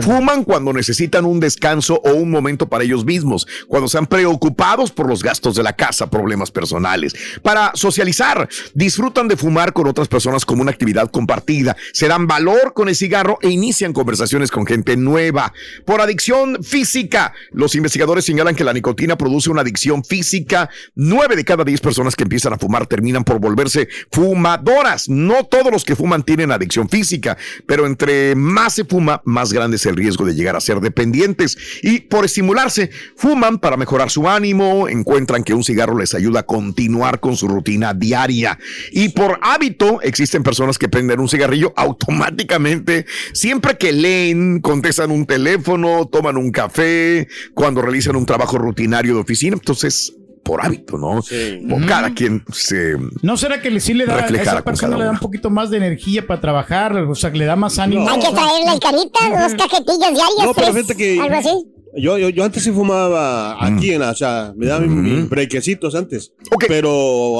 [0.00, 5.08] Fuman cuando necesitan un descanso o un momento para ellos mismos, cuando están preocupados por
[5.08, 7.14] los gastos de la casa, problemas personales.
[7.42, 12.72] Para socializar, disfrutan de fumar con otras personas como una actividad compartida, se dan valor
[12.74, 15.52] con el cigarro e inician conversaciones con gente nueva.
[15.84, 20.70] Por adicción física, los investigadores señalan que la nicotina produce una adicción física.
[20.94, 25.08] Nueve de cada diez personas que empiezan a fumar terminan por volverse fumadoras.
[25.08, 29.76] No todos los que fuman tienen adicción física, pero entre más se fuma, más grande
[29.76, 31.56] es el riesgo de llegar a ser dependientes.
[31.82, 36.46] Y por estimularse, fuman para mejorar su ánimo, encuentran que un cigarro les ayuda a
[36.46, 38.58] continuar con su rutina diaria.
[38.92, 45.26] Y por hábito, existen personas que prenden un cigarrillo automáticamente siempre que leen, contestan un
[45.26, 49.54] teléfono, toman un café, cuando realizan un trabajo rutinario de oficina.
[49.54, 50.14] Entonces,
[50.46, 51.20] por hábito, ¿no?
[51.68, 52.96] Por cada quien se...
[53.22, 55.70] ¿No será que le- sí le da a esa persona le da un poquito más
[55.70, 56.96] de energía para trabajar?
[56.96, 58.08] O sea, que le da más ánimo.
[58.08, 60.44] Hay que traerle el carita, dos cajetillas diarias.
[60.44, 61.72] No, pero tres, fíjate que- Algo así.
[61.98, 65.94] Yo, yo, yo antes sí fumaba aquí en la, o sea, me daban mis brequecitos
[65.94, 66.32] antes.
[66.68, 66.90] Pero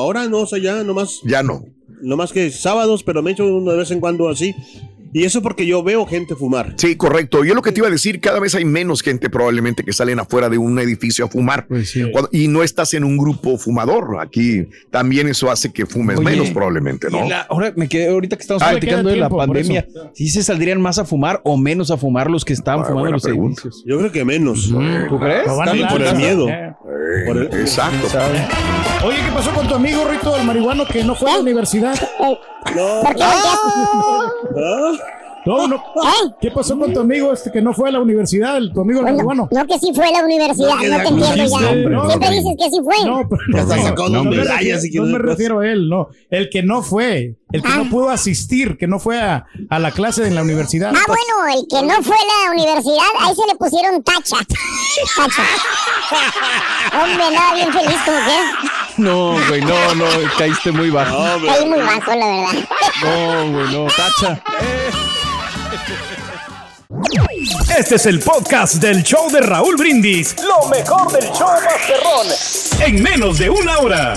[0.01, 1.63] ahora no, o sea, ya nomás, Ya no.
[2.01, 4.55] nomás que sábados, pero me echo uno de vez en cuando así.
[5.19, 6.75] Y eso porque yo veo gente fumar.
[6.77, 7.43] Sí, correcto.
[7.43, 10.19] Yo lo que te iba a decir, cada vez hay menos gente probablemente que salen
[10.21, 11.67] afuera de un edificio a fumar.
[12.13, 14.19] Cuando- y no estás en un grupo fumador.
[14.21, 17.27] Aquí también eso hace que fumes Oye, menos probablemente, ¿no?
[17.27, 19.87] La- ahora me quedé, ahorita que estamos Ah, platicando de la pandemia.
[20.13, 23.13] ¿sí se saldrían más a fumar o menos a fumar los que estaban Ah, fumando
[23.13, 23.63] los pregunta.
[23.63, 23.85] edificios?
[23.87, 24.69] Yo creo que menos.
[25.09, 25.49] ¿Tú crees?
[25.49, 26.47] Por el miedo.
[26.49, 26.77] Ya.
[27.27, 28.07] Por el- Exacto.
[29.03, 31.95] Oye, ¿qué pasó con tu amigo Rito, el marihuano, que no fue a la universidad?
[32.75, 33.01] No.
[33.03, 33.23] ¿Por qué?
[33.23, 34.29] Ah,
[35.47, 35.77] No, no.
[35.77, 36.33] ¿Eh?
[36.41, 39.03] ¿Qué pasó con tu amigo este que no fue a la universidad, el- tu amigo
[39.03, 41.75] Bueno, no que sí fue a la universidad, No, no, ya te entiendo ya.
[41.89, 42.35] no, Siempre no.
[42.35, 43.05] dices que sí fue.
[43.07, 45.61] No, pero Ya está no, sacando no, un me medalla, refiero- si no me refiero
[45.61, 46.09] a él, no.
[46.31, 47.77] El que no fue, el que Ah.
[47.77, 50.93] no pudo asistir, que no fue a, a la clase en la universidad.
[50.97, 54.39] Ah, bueno, el que no fue a la universidad, ahí se le pusieron tacha.
[55.17, 55.43] Tacha.
[57.05, 58.67] Hombre, andaba bien feliz como que
[58.99, 60.07] No, güey, no, no,
[60.39, 61.19] caíste muy bajo.
[61.47, 62.69] Caí muy bajo, la verdad.
[63.03, 64.43] No, güey, no, tacha.
[67.79, 70.35] Este es el podcast del show de Raúl Brindis.
[70.43, 72.87] Lo mejor del show Masterrón.
[72.87, 74.15] En menos de una hora.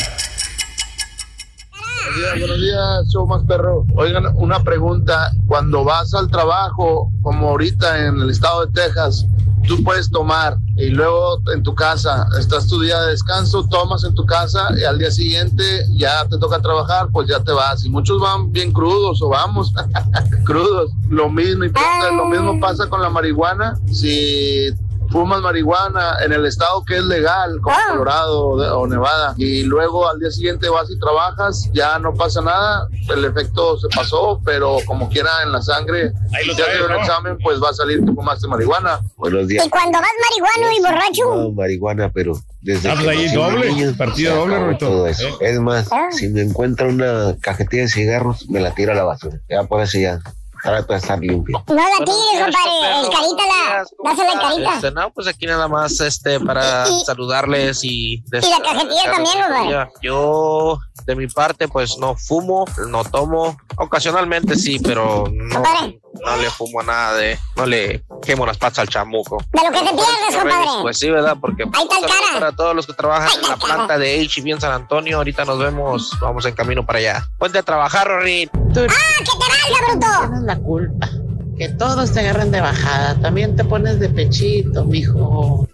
[1.71, 3.85] Buenos días, buenos días, show más perro.
[3.95, 5.29] Oigan, una pregunta.
[5.45, 9.25] Cuando vas al trabajo, como ahorita en el estado de Texas,
[9.67, 14.15] tú puedes tomar y luego en tu casa, estás tu día de descanso, tomas en
[14.15, 17.85] tu casa y al día siguiente ya te toca trabajar, pues ya te vas.
[17.85, 19.73] Y muchos van bien crudos o vamos
[20.45, 20.91] crudos.
[21.09, 21.71] Lo mismo, y
[22.15, 23.77] lo mismo pasa con la marihuana.
[23.91, 24.69] Si
[25.11, 29.63] fumas marihuana en el estado que es legal, como Colorado o de- o Nevada, y
[29.63, 34.39] luego al día siguiente vas y trabajas, ya no pasa nada, el efecto se pasó,
[34.45, 36.11] pero como quiera en la sangre,
[36.43, 38.99] si haces un examen, pues va a salir que fumaste marihuana.
[39.17, 39.65] Buenos días.
[39.65, 43.71] Y cuando vas marihuano y borracho, No, marihuana, pero desde Ah, pues que ahí doble,
[43.73, 45.27] niño, partido se doble, todo eso.
[45.27, 45.33] Eh.
[45.41, 46.07] Es más, Ah.
[46.11, 49.37] si me encuentra una cajetilla de cigarros, me la tiro a la basura.
[49.49, 50.19] Ya por eso ya
[50.63, 51.63] trato de estar limpio.
[51.67, 52.99] no la tires, compadre.
[53.01, 53.85] El carita la.
[54.11, 54.73] Dásela el carita.
[54.75, 58.15] Este, no, pues aquí nada más este para Y- saludarles y...
[58.15, 59.91] y la cajetilla también, compadre.
[60.01, 63.57] Yo, de mi parte, pues no fumo, no tomo.
[63.77, 65.99] Ocasionalmente sí, pero no, Compadre.
[66.25, 67.39] no le fumo a nada de...
[67.55, 69.43] No le quemo las patas al chamuco.
[69.51, 70.67] De lo que te pierdes, compadre.
[70.81, 71.37] Pues sí, ¿verdad?
[71.39, 72.33] Porque Ahí está cara.
[72.39, 73.57] para todos los que trabajan en la cara.
[73.75, 75.17] planta de HB en San Antonio.
[75.17, 77.27] Ahorita nos vemos, vamos en camino para allá.
[77.37, 78.49] Ponte a trabajar, Rorín.
[78.53, 80.07] ¡Ah, que te valga, bruto!
[80.27, 81.09] Tienes la culpa.
[81.57, 83.15] Que todos te agarran de bajada.
[83.21, 85.67] También te pones de pechito, mijo.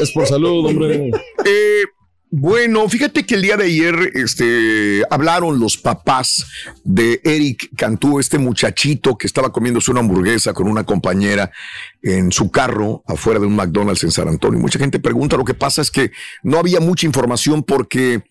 [0.00, 1.10] Es por salud, hombre.
[1.44, 1.82] Eh,
[2.36, 6.44] bueno, fíjate que el día de ayer este, hablaron los papás
[6.82, 11.52] de Eric Cantú, este muchachito que estaba comiéndose una hamburguesa con una compañera
[12.02, 14.58] en su carro afuera de un McDonald's en San Antonio.
[14.58, 16.10] Mucha gente pregunta, lo que pasa es que
[16.42, 18.24] no había mucha información porque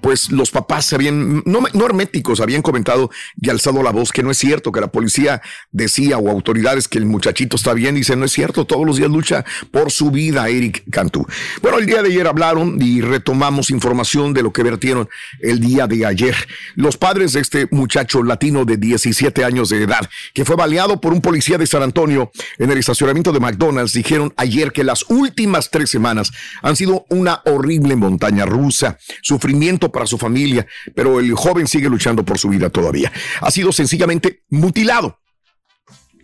[0.00, 4.30] pues los papás se habían, no, herméticos, habían comentado y alzado la voz que no
[4.30, 5.40] es cierto, que la policía
[5.72, 9.10] decía o autoridades que el muchachito está bien, dice no es cierto, todos los días
[9.10, 11.26] lucha por su vida Eric Cantú.
[11.62, 15.08] Bueno, el día de ayer hablaron y retomamos información de lo que vertieron
[15.40, 16.36] el día de ayer.
[16.74, 21.12] Los padres de este muchacho latino de 17 años de edad, que fue baleado por
[21.12, 25.70] un policía de San Antonio en el estacionamiento de McDonald's, dijeron ayer que las últimas
[25.70, 26.30] tres semanas
[26.62, 32.24] han sido una horrible montaña rusa, sufrimiento para su familia, pero el joven sigue luchando
[32.24, 33.10] por su vida todavía.
[33.40, 35.20] Ha sido sencillamente mutilado.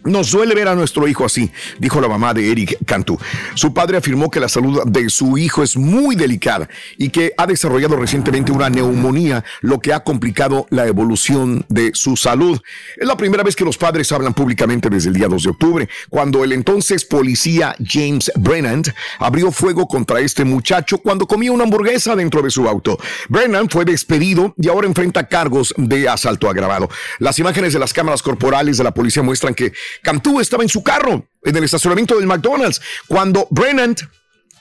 [0.04, 3.18] Nos duele ver a nuestro hijo así, dijo la mamá de Eric Cantú.
[3.54, 7.46] Su padre afirmó que la salud de su hijo es muy delicada y que ha
[7.46, 12.58] desarrollado recientemente una neumonía, lo que ha complicado la evolución de su salud.
[12.96, 15.88] Es la primera vez que los padres hablan públicamente desde el día 2 de octubre,
[16.08, 18.82] cuando el entonces policía James Brennan
[19.18, 22.98] abrió fuego contra este muchacho cuando comía una hamburguesa dentro de su auto.
[23.28, 26.88] Brennan fue despedido y ahora enfrenta cargos de asalto agravado.
[27.18, 29.72] Las imágenes de las cámaras corporales de la policía muestran que
[30.02, 33.96] Cantú estaba en su carro en el estacionamiento del McDonald's cuando Brennan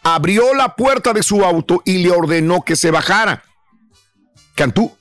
[0.04, 3.44] abrió la puerta de su auto y le ordenó que se bajara.
[4.56, 4.92] Cantú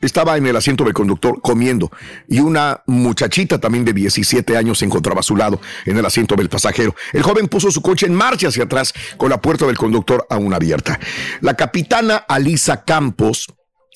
[0.00, 1.90] estaba en el asiento del conductor comiendo
[2.28, 6.36] y una muchachita también de 17 años se encontraba a su lado en el asiento
[6.36, 6.94] del pasajero.
[7.12, 10.52] El joven puso su coche en marcha hacia atrás con la puerta del conductor aún
[10.54, 10.98] abierta.
[11.40, 13.46] La capitana Alisa Campos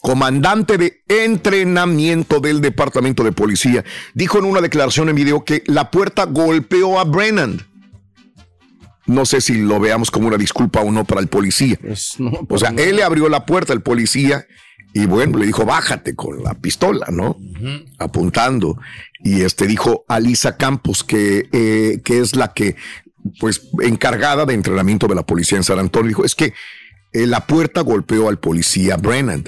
[0.00, 3.84] comandante de entrenamiento del departamento de policía,
[4.14, 7.60] dijo en una declaración en video que la puerta golpeó a Brennan.
[9.06, 11.78] No sé si lo veamos como una disculpa o no para el policía.
[12.48, 14.46] o sea, él le abrió la puerta al policía
[14.92, 17.36] y bueno, le dijo, bájate con la pistola, ¿no?
[17.98, 18.78] Apuntando.
[19.22, 22.76] Y este dijo Alisa Campos, que, eh, que es la que,
[23.38, 26.54] pues, encargada de entrenamiento de la policía en San Antonio, dijo, es que
[27.12, 29.44] eh, la puerta golpeó al policía Brennan.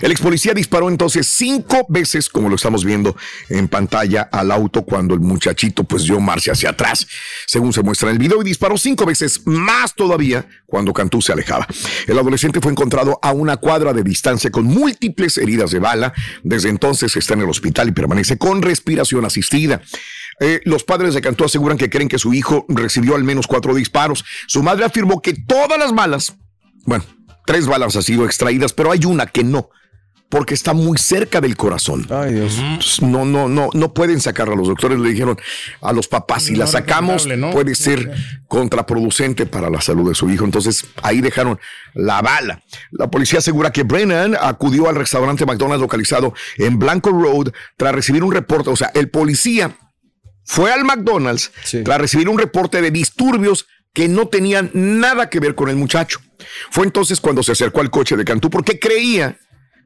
[0.00, 3.16] El ex policía disparó entonces cinco veces, como lo estamos viendo
[3.48, 7.06] en pantalla, al auto cuando el muchachito pues dio marcha hacia atrás,
[7.46, 11.32] según se muestra en el video, y disparó cinco veces más todavía cuando Cantú se
[11.32, 11.66] alejaba.
[12.06, 16.12] El adolescente fue encontrado a una cuadra de distancia con múltiples heridas de bala.
[16.42, 19.82] Desde entonces está en el hospital y permanece con respiración asistida.
[20.40, 23.74] Eh, los padres de Cantú aseguran que creen que su hijo recibió al menos cuatro
[23.74, 24.24] disparos.
[24.46, 26.34] Su madre afirmó que todas las balas,
[26.86, 27.04] bueno,
[27.50, 29.70] tres balas han sido extraídas, pero hay una que no,
[30.28, 32.06] porque está muy cerca del corazón.
[32.08, 32.56] Ay, Dios.
[32.58, 34.54] Entonces, No, no, no, no pueden sacarla.
[34.54, 35.36] Los doctores le dijeron
[35.80, 38.14] a los papás, si No la sacamos, puede ser
[38.46, 40.44] contraproducente para la salud de su hijo.
[40.44, 41.58] Entonces, ahí dejaron
[41.92, 42.62] la bala.
[42.92, 48.22] La policía asegura que Brennan acudió al restaurante McDonald's localizado en Blanco Road tras recibir
[48.22, 48.70] un reporte.
[48.70, 49.76] O sea, el policía
[50.44, 51.50] fue al McDonald's
[51.84, 56.20] tras recibir un reporte de disturbios que no tenían nada que ver con el muchacho.
[56.70, 59.36] Fue entonces cuando se acercó al coche de Cantú porque creía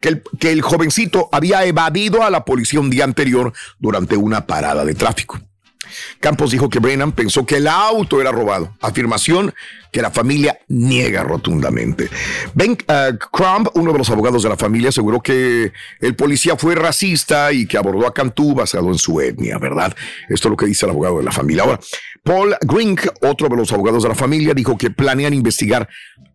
[0.01, 4.47] que el, que el jovencito había evadido a la policía un día anterior durante una
[4.47, 5.41] parada de tráfico.
[6.21, 9.55] Campos dijo que Brennan pensó que el auto era robado, afirmación
[9.93, 12.11] que la familia niega rotundamente.
[12.55, 16.75] Ben uh, Crumb, uno de los abogados de la familia, aseguró que el policía fue
[16.75, 19.95] racista y que abordó a Cantú basado en su etnia, ¿verdad?
[20.29, 21.63] Esto es lo que dice el abogado de la familia.
[21.63, 21.81] Ahora,
[22.25, 25.89] Paul Grink, otro de los abogados de la familia, dijo que planean investigar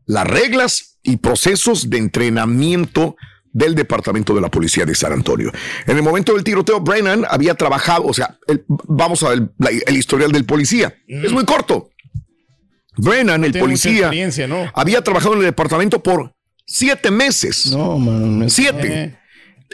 [0.05, 3.15] las reglas y procesos de entrenamiento
[3.51, 5.51] del Departamento de la Policía de San Antonio.
[5.87, 9.49] En el momento del tiroteo, Brennan había trabajado, o sea, el- vamos a ver
[9.87, 10.95] el historial del policía.
[11.07, 11.89] Es muy corto.
[12.97, 14.09] Brennan, el policía,
[14.47, 14.71] ¿no?
[14.73, 17.71] había trabajado en el departamento por siete meses.
[17.71, 18.47] No, mano.
[18.49, 19.17] Siete.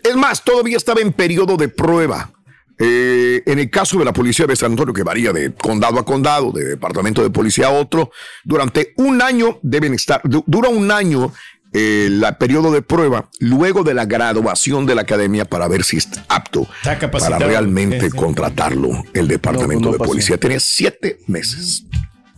[0.04, 2.32] Es más, todavía estaba en periodo de prueba.
[2.78, 6.04] Eh, en el caso de la policía de San Antonio, que varía de condado a
[6.06, 8.12] condado, de departamento de policía a otro,
[8.44, 11.32] durante un año deben estar, du- dura un año
[11.74, 15.98] eh, el periodo de prueba luego de la graduación de la academia para ver si
[15.98, 16.68] es apto
[17.28, 18.18] para realmente Sí, sí.
[18.18, 20.38] contratarlo el departamento No, no de policía.
[20.38, 21.86] Tenía siete meses.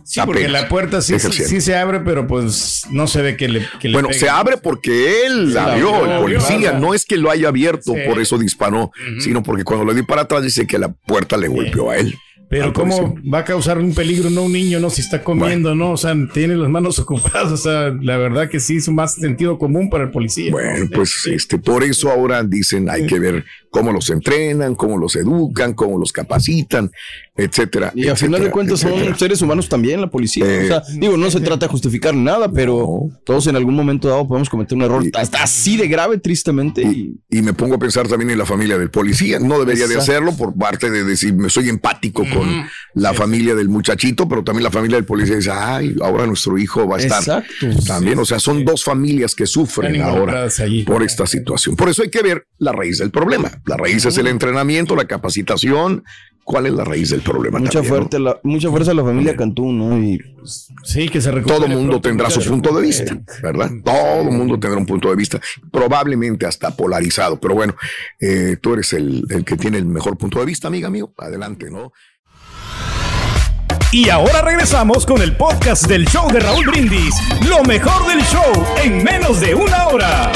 [0.08, 3.68] Sí, porque la puerta sí, sí, se abre, pero pues no se ve que le,
[3.78, 6.72] que Bueno, se abre porque él la abrió, abrió, el policía.
[6.72, 10.22] No es que lo haya abierto, por eso disparó, sino porque cuando le di para
[10.22, 12.16] atrás dice que la puerta le golpeó a él.
[12.48, 15.92] Pero cómo va a causar un peligro, no un niño, no si está comiendo, no,
[15.92, 19.58] o sea, tiene las manos ocupadas, o sea, la verdad que sí es más sentido
[19.58, 20.50] común para el policía.
[20.50, 25.14] Bueno, pues este, por eso ahora dicen hay que ver cómo los entrenan, cómo los
[25.16, 26.90] educan, cómo los capacitan,
[27.38, 27.92] etcétera.
[27.94, 30.44] Y al final de etcétera, cuentas son seres humanos también, la policía.
[30.44, 34.08] Eh, o sea, digo, no se trata de justificar nada, pero todos en algún momento
[34.08, 35.04] dado podemos cometer un error.
[35.06, 36.82] Está así de grave, tristemente.
[36.82, 39.38] Y, Y me pongo a pensar también en la familia del policía.
[39.38, 43.68] No debería de hacerlo por parte de decir, me soy empático con la familia del
[43.68, 47.20] muchachito, pero también la familia del policía dice, ay, ahora nuestro hijo va a estar
[47.20, 47.84] Exacto.
[47.86, 48.18] también.
[48.18, 50.82] O sea, son dos familias que sufren ahora allí.
[50.82, 51.76] por esta situación.
[51.76, 53.50] Por eso hay que ver la raíz del problema.
[53.66, 56.04] La raíz es el entrenamiento, la capacitación.
[56.44, 57.27] ¿Cuál es la raíz del problema?
[57.34, 57.82] Mucha, también, no?
[57.88, 59.98] fuerte, la- mucha fuerza a la familia Cantú, ¿no?
[59.98, 60.18] Y
[60.84, 63.70] Sí, que se recupere Todo mundo pronto, tendrá su punto de vista, ¿verdad?
[63.84, 67.74] Todo mundo tendrá un punto de vista, probablemente hasta polarizado, pero bueno,
[68.20, 71.12] eh, tú eres el, el que tiene el mejor punto de vista, amiga, amigo.
[71.18, 71.92] Adelante, ¿no?
[73.90, 77.14] Y ahora regresamos con el podcast del show de Raúl Brindis.
[77.48, 80.30] Lo mejor del show en menos de una hora.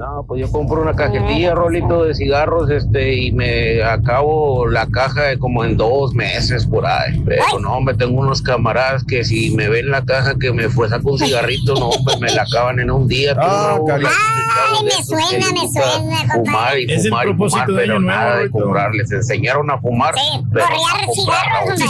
[0.00, 5.24] No, pues yo compro una cajetilla, rolito de cigarros, este, y me acabo la caja
[5.24, 7.22] de como en dos meses por ahí.
[7.26, 10.88] Pero no, hombre, tengo unos camaradas que si me ven la caja que me fue
[10.88, 13.36] saco un cigarrito, no, hombre, me la acaban en un día.
[13.38, 13.78] Ah.
[13.86, 18.50] Ay, me suena, me suena, Fumar y Es fumar y fumar, pero Nuevo, nada de
[18.50, 18.94] comprar.
[18.94, 20.14] Les enseñaron a fumar.
[20.14, 21.80] Sí, pero correar cigarros.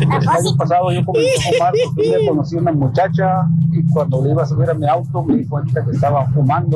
[0.00, 4.32] El año pasado yo comencé a fumar porque conocí a una muchacha y cuando le
[4.32, 6.71] iba a subir a mi auto me di cuenta que estaba fumando.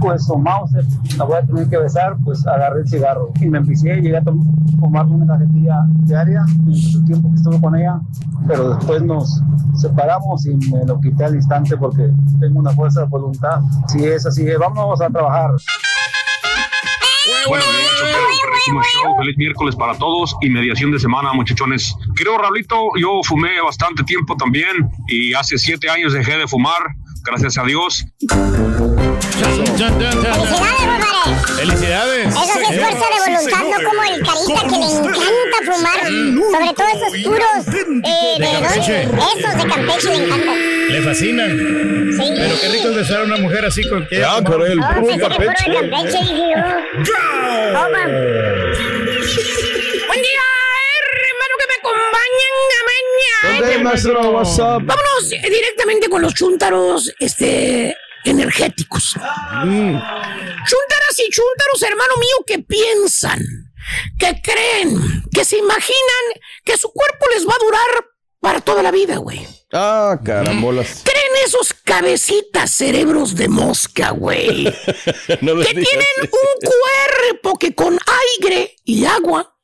[0.00, 0.84] Pues Mauser,
[1.16, 4.22] la voy a tener que besar, pues agarré el cigarro y me empecé, llegué a
[4.22, 8.00] fumar una cajetilla diaria en el tiempo que estuve con ella,
[8.46, 9.42] pero después nos
[9.76, 13.60] separamos y me lo quité al instante porque tengo una fuerza de voluntad.
[13.88, 15.50] Si es así, vámonos a trabajar.
[17.48, 17.90] Buenos días,
[18.92, 19.16] show.
[19.18, 21.94] Feliz miércoles para todos y mediación de semana, muchachones.
[22.14, 27.58] Creo, Raulito, yo fumé bastante tiempo también y hace siete años dejé de fumar, gracias
[27.58, 28.04] a Dios.
[30.28, 32.28] Felicidades, Felicidades.
[32.28, 36.00] Eso sí es fuerza de voluntad, no como el carita que le encanta fumar.
[36.50, 37.64] Sobre todo esos puros
[38.04, 38.96] eh, De de, Campeche.
[39.02, 40.56] Esos de Campeche le encantan.
[40.88, 41.50] Le fascinan.
[42.16, 42.24] Sí.
[42.36, 44.24] Pero qué rico es besar a una mujer así con que.
[44.24, 45.74] Ah, caray, el Oh, puro que puro de Campeche.
[45.74, 46.62] Campeche, dije yo.
[47.72, 48.02] Toma.
[50.10, 50.42] Buen día,
[51.00, 52.80] hermano, que me acompañan a
[53.42, 53.66] mañana.
[53.66, 54.30] ¿Dónde, maestro?
[54.30, 54.84] What's up?
[54.84, 59.12] Vámonos directamente con los chúntaros este, energéticos.
[59.12, 63.40] Chúntaras y chúntaros, hermano mío, que piensan,
[64.18, 68.04] que creen, que se imaginan que su cuerpo les va a durar
[68.40, 69.46] para toda la vida, güey.
[69.72, 71.02] Ah, carambolas.
[71.04, 74.64] Creen esos cabecitas cerebros de mosca, güey.
[75.42, 76.28] No que tienen así.
[76.32, 77.98] un cuerpo que con
[78.40, 79.54] aire y agua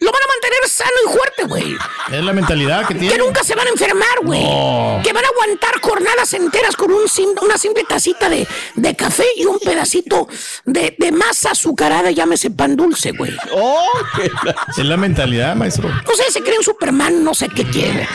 [0.00, 1.76] lo van a mantener sano y fuerte, güey.
[2.12, 3.18] Es la mentalidad que Que tiene.
[3.18, 4.42] nunca se van a enfermar, güey.
[4.44, 5.00] No.
[5.04, 9.24] Que van a aguantar jornadas enteras con un sim- una simple tacita de, de café
[9.36, 10.28] y un pedacito
[10.64, 13.36] de, de masa azucarada, llámese pan dulce, güey.
[13.52, 15.88] Oh, qué la- Es la mentalidad, maestro.
[15.88, 18.08] No sé, se creen Superman, no sé qué quiere.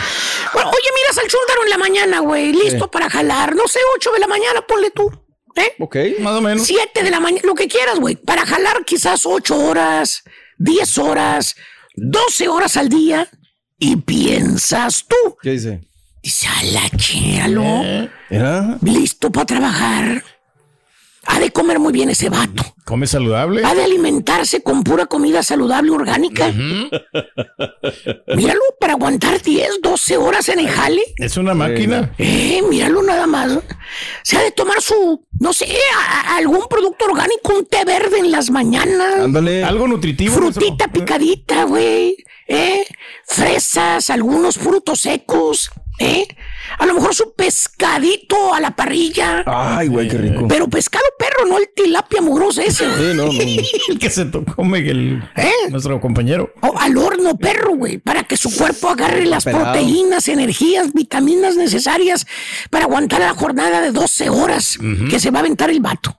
[0.53, 2.89] Bueno, oye, miras al chúndaro en la mañana, güey, listo Sí.
[2.91, 3.55] para jalar.
[3.55, 5.11] No sé, 8 de la mañana, ponle tú.
[5.55, 5.75] ¿Eh?
[5.79, 5.95] Ok.
[6.19, 6.65] Más o menos.
[6.65, 8.15] 7 de la mañana, lo que quieras, güey.
[8.15, 10.23] Para jalar quizás 8 horas,
[10.57, 11.55] 10 horas,
[11.95, 13.27] 12 horas al día.
[13.79, 15.81] Y piensas tú, ¿Qué dice?
[16.21, 16.89] dice, a la
[17.83, 18.77] Eh, ¿Era?
[18.81, 20.23] listo para trabajar.
[21.25, 22.63] Ha de comer muy bien ese vato.
[22.85, 23.63] Come saludable.
[23.65, 26.51] Ha de alimentarse con pura comida saludable orgánica.
[28.35, 31.01] Míralo, para aguantar 10, 12 horas en el jale.
[31.17, 32.13] Es una máquina.
[32.17, 33.57] Eh, míralo nada más.
[34.23, 38.19] Se ha de tomar su, no sé, a- a- algún producto orgánico, un té verde
[38.19, 39.21] en las mañanas.
[39.21, 39.63] Ándale.
[39.63, 40.35] Algo nutritivo.
[40.35, 42.17] Frutita picadita, güey.
[42.47, 42.85] ¿Eh?
[43.25, 45.71] Fresas, algunos frutos secos.
[46.03, 46.27] ¿Eh?
[46.79, 49.43] A lo mejor su pescadito a la parrilla.
[49.45, 50.47] Ay, güey, qué rico.
[50.47, 52.97] Pero pescado perro, no el tilapia mugroso ese, güey.
[53.11, 53.31] Sí, no, no.
[53.89, 55.51] El que se to- come el, ¿Eh?
[55.69, 56.53] nuestro compañero.
[56.61, 59.65] O al horno perro, güey, para que su cuerpo agarre las Pelado.
[59.65, 62.25] proteínas, energías, vitaminas necesarias
[62.69, 64.77] para aguantar la jornada de 12 horas
[65.09, 66.17] que se va a aventar el vato.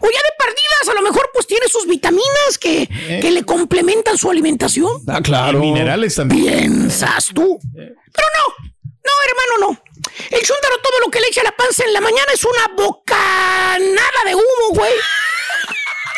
[0.00, 2.88] O ya de perdidas, a lo mejor pues tiene sus vitaminas que,
[3.20, 4.90] que le complementan su alimentación.
[5.06, 5.60] Ah, claro.
[5.60, 6.44] Minerales también.
[6.46, 7.58] Piensas tú.
[7.74, 7.86] Pero
[8.38, 8.70] no,
[9.04, 9.82] no, hermano, no.
[10.30, 12.68] El chúndaro todo lo que le echa a la panza en la mañana es una
[12.76, 14.94] bocanada de humo, güey.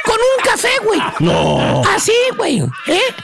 [0.04, 1.00] con un café, güey.
[1.20, 1.82] No.
[1.90, 2.58] Así, güey.
[2.88, 3.14] ¿eh?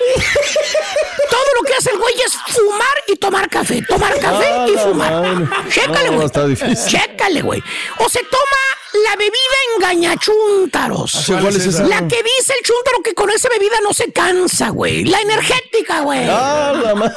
[1.31, 3.83] Todo lo que hace el güey es fumar y tomar café.
[3.89, 5.13] Tomar café Ah, y fumar.
[5.13, 5.71] madre.
[5.71, 6.27] Chécale, No, güey.
[6.27, 6.87] está difícil.
[6.99, 7.63] Chécale, güey.
[7.99, 8.63] O se toma
[8.93, 9.35] la bebida
[9.77, 11.25] engañachúntaros.
[11.27, 11.83] ¿Cuál es esa?
[11.85, 15.05] La que dice el chúntaro que con esa bebida no se cansa, güey.
[15.05, 16.27] La energética, güey.
[16.29, 17.13] Ah, la ma-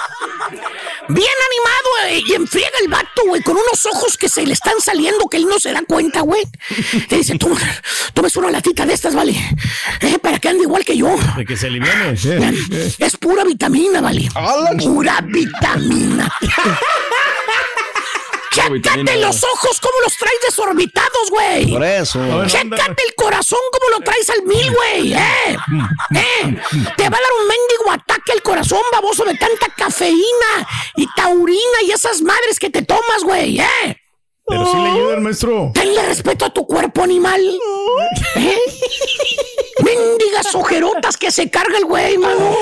[1.10, 4.80] Bien animado eh, y enfriega el vato, güey, con unos ojos que se le están
[4.80, 6.44] saliendo que él no se da cuenta, güey.
[7.10, 7.56] Te dice, tú,
[8.14, 9.36] tomes una latita de estas, vale.
[10.02, 11.14] Eh, para que ande igual que yo.
[11.36, 12.16] De que se aliviane.
[12.16, 12.30] sí.
[13.00, 14.30] Es pura vitamina, vale.
[14.82, 16.32] Pura vitamina.
[18.54, 21.72] Chécate los ojos como los traes desorbitados, güey.
[21.72, 22.20] Por eso.
[22.46, 25.14] Chécate el corazón como lo traes al mil, güey.
[25.14, 25.18] ¿eh?
[26.16, 26.62] ¿Eh?
[26.98, 31.82] Te va a dar un mendigo ataque al corazón, baboso, de tanta cafeína y taurina
[31.84, 33.60] y esas madres que te tomas, güey.
[33.60, 34.03] ¿eh?
[34.46, 35.72] Pero sí le ayuda el maestro.
[35.74, 37.42] Tenle respeto a tu cuerpo animal.
[38.36, 38.58] ¿Eh?
[39.84, 42.56] Mendigas ojerotas que se carga el güey, mano.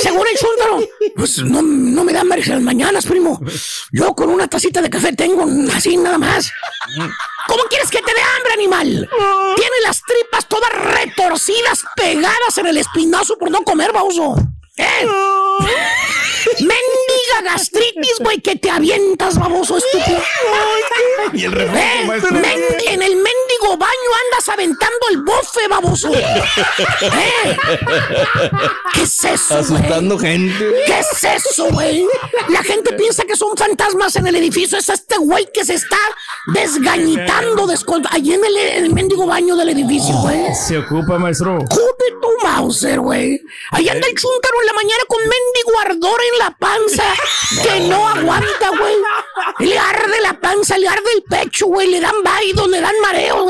[0.00, 0.36] Según el.
[1.16, 3.40] Pues no, no me dan en las mañanas, primo.
[3.92, 6.50] Yo con una tacita de café tengo así nada más.
[7.48, 9.08] ¿Cómo quieres que te dé hambre, animal?
[9.56, 14.36] Tiene las tripas todas retorcidas, pegadas en el espinazo por no comer, baboso.
[14.76, 15.06] ¿Eh?
[17.42, 20.20] Gastritis, güey, que te avientas, baboso estúpido.
[21.32, 23.16] Y el refresco, Eh, men- en el
[23.60, 23.92] mendigo baño
[24.24, 26.12] andas aventando el bofe, baboso.
[26.14, 27.56] ¿Eh?
[28.94, 29.58] ¿Qué es eso?
[29.58, 30.82] Asustando gente.
[30.86, 32.06] ¿Qué es eso, güey?
[32.48, 34.78] La gente piensa que son fantasmas en el edificio.
[34.78, 35.98] Es este güey que se está
[36.52, 40.54] desgañitando descol- allí en el, el mendigo baño del edificio, güey.
[40.54, 41.58] Se ocupa, maestro.
[41.70, 43.40] Joder tu Mauser, güey.
[43.72, 47.04] Ahí anda el chúntaro en la mañana con mendigo ardor en la panza
[47.62, 48.94] que no aguanta, güey.
[49.60, 51.88] Le arde la panza, le arde el pecho, güey.
[51.90, 53.45] Le dan vaidos, le dan mareo.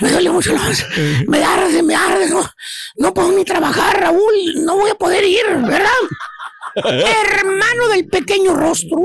[0.00, 0.60] Me duele mucho la.
[1.26, 2.28] Me arde, me arde.
[2.28, 2.50] No,
[2.96, 4.34] no puedo ni trabajar, Raúl.
[4.64, 5.88] No voy a poder ir, ¿verdad?
[6.84, 8.98] Hermano del pequeño rostro.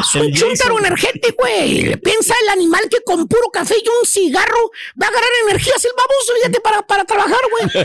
[0.00, 1.96] Es un chúntaro energético, güey.
[1.96, 4.70] Piensa el animal que con puro café y un cigarro
[5.00, 7.84] va a agarrar energías el baboso, fíjate, para, para trabajar, güey.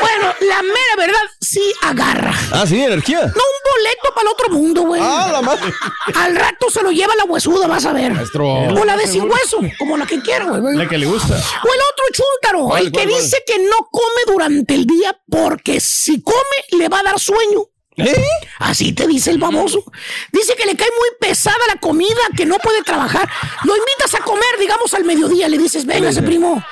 [0.00, 2.34] bueno, la mera verdad sí agarra.
[2.52, 3.20] Ah, sí, energía.
[3.20, 5.00] No un boleto para el otro mundo, güey.
[5.02, 5.72] Ah, la madre.
[6.14, 8.12] Al rato se lo lleva la huesuda, vas a ver.
[8.12, 8.46] Maestro.
[8.46, 10.76] O la de sin hueso, como la que quiera, güey.
[10.76, 11.34] La que le gusta.
[11.34, 13.22] O el otro chúntaro, ¿Cuál, el que cuál, cuál?
[13.22, 17.64] dice que no come durante el día porque si come le va a dar sueño.
[17.96, 18.14] ¿Eh?
[18.60, 19.84] Así te dice el baboso.
[20.32, 23.28] Dice que le cae muy pesada la comida, que no puede trabajar.
[23.64, 25.48] Lo invitas a comer, digamos, al mediodía.
[25.48, 26.64] Le dices, véngase, primo.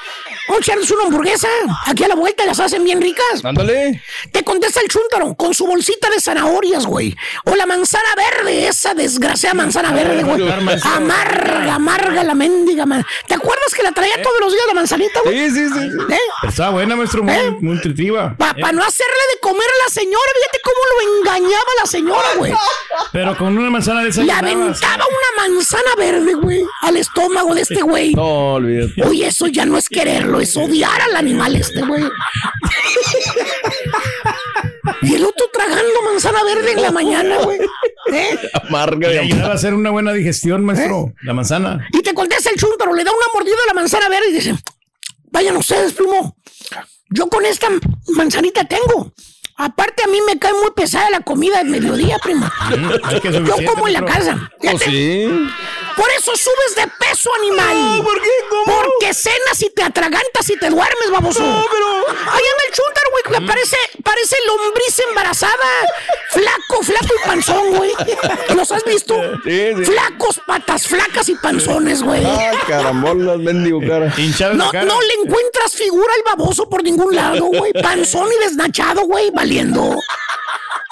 [0.59, 1.49] Echarnos una hamburguesa.
[1.87, 3.45] Aquí a la vuelta las hacen bien ricas.
[3.45, 4.03] Ándale.
[4.33, 7.17] Te contesta el chúntaro con su bolsita de zanahorias, güey.
[7.47, 10.43] O la manzana verde, esa desgraciada manzana verde, güey.
[10.95, 12.87] Amarga, amarga la mendiga.
[12.87, 15.51] man- ¿Te acuerdas que la traía todos los días la manzanita, güey?
[15.51, 16.13] Sí, sí, sí.
[16.15, 16.19] ¿Eh?
[16.49, 17.23] Estaba buena, maestro.
[17.23, 17.51] Muy, ¿Eh?
[17.61, 18.35] muy nutritiva.
[18.37, 22.53] Para no hacerle de comer a la señora, fíjate cómo lo engañaba la señora, güey.
[23.13, 27.63] Pero con una manzana de esa Le aventaba una manzana verde, güey, al estómago de
[27.63, 28.15] este güey.
[28.15, 29.03] No, olvídate.
[29.05, 32.05] Oye, eso ya no es quererlo, es odiar al animal este, güey.
[35.03, 37.59] Y el otro tragando manzana verde en la mañana, güey.
[38.13, 38.39] ¿Eh?
[38.69, 39.09] Amarga.
[39.09, 41.13] De ayudaba a hacer una buena digestión, maestro.
[41.23, 41.87] La manzana.
[41.93, 44.55] Y te contesta el chúntaro, le da una mordida a la manzana verde y dice,
[45.31, 46.37] vayan ustedes, primo.
[47.11, 47.69] Yo con esta
[48.15, 49.13] manzanita tengo.
[49.57, 52.33] Aparte a mí me cae muy pesada la comida de mediodía, que
[53.29, 54.51] es Yo como en la casa.
[54.73, 55.29] Oh, sí.
[56.01, 58.03] Por eso subes de peso, animal.
[58.03, 58.31] ¿Por qué?
[58.65, 61.41] Porque cenas y te atragantas y te duermes, baboso.
[61.41, 62.09] No, pero.
[62.09, 65.53] Ahí anda el chúntaro, güey, que parece, parece lombriz embarazada.
[66.31, 67.93] Flaco, flaco y panzón, güey.
[68.57, 69.15] ¿Los has visto?
[69.45, 69.85] Sí, sí.
[69.85, 72.25] Flacos, patas flacas y panzones, güey.
[72.25, 74.11] Ah, carambolas, mendigo cara.
[74.55, 74.87] No, cara.
[74.87, 77.75] no le encuentras figura al baboso por ningún lado, güey.
[77.75, 79.97] Panzón y desnachado, güey, valiendo.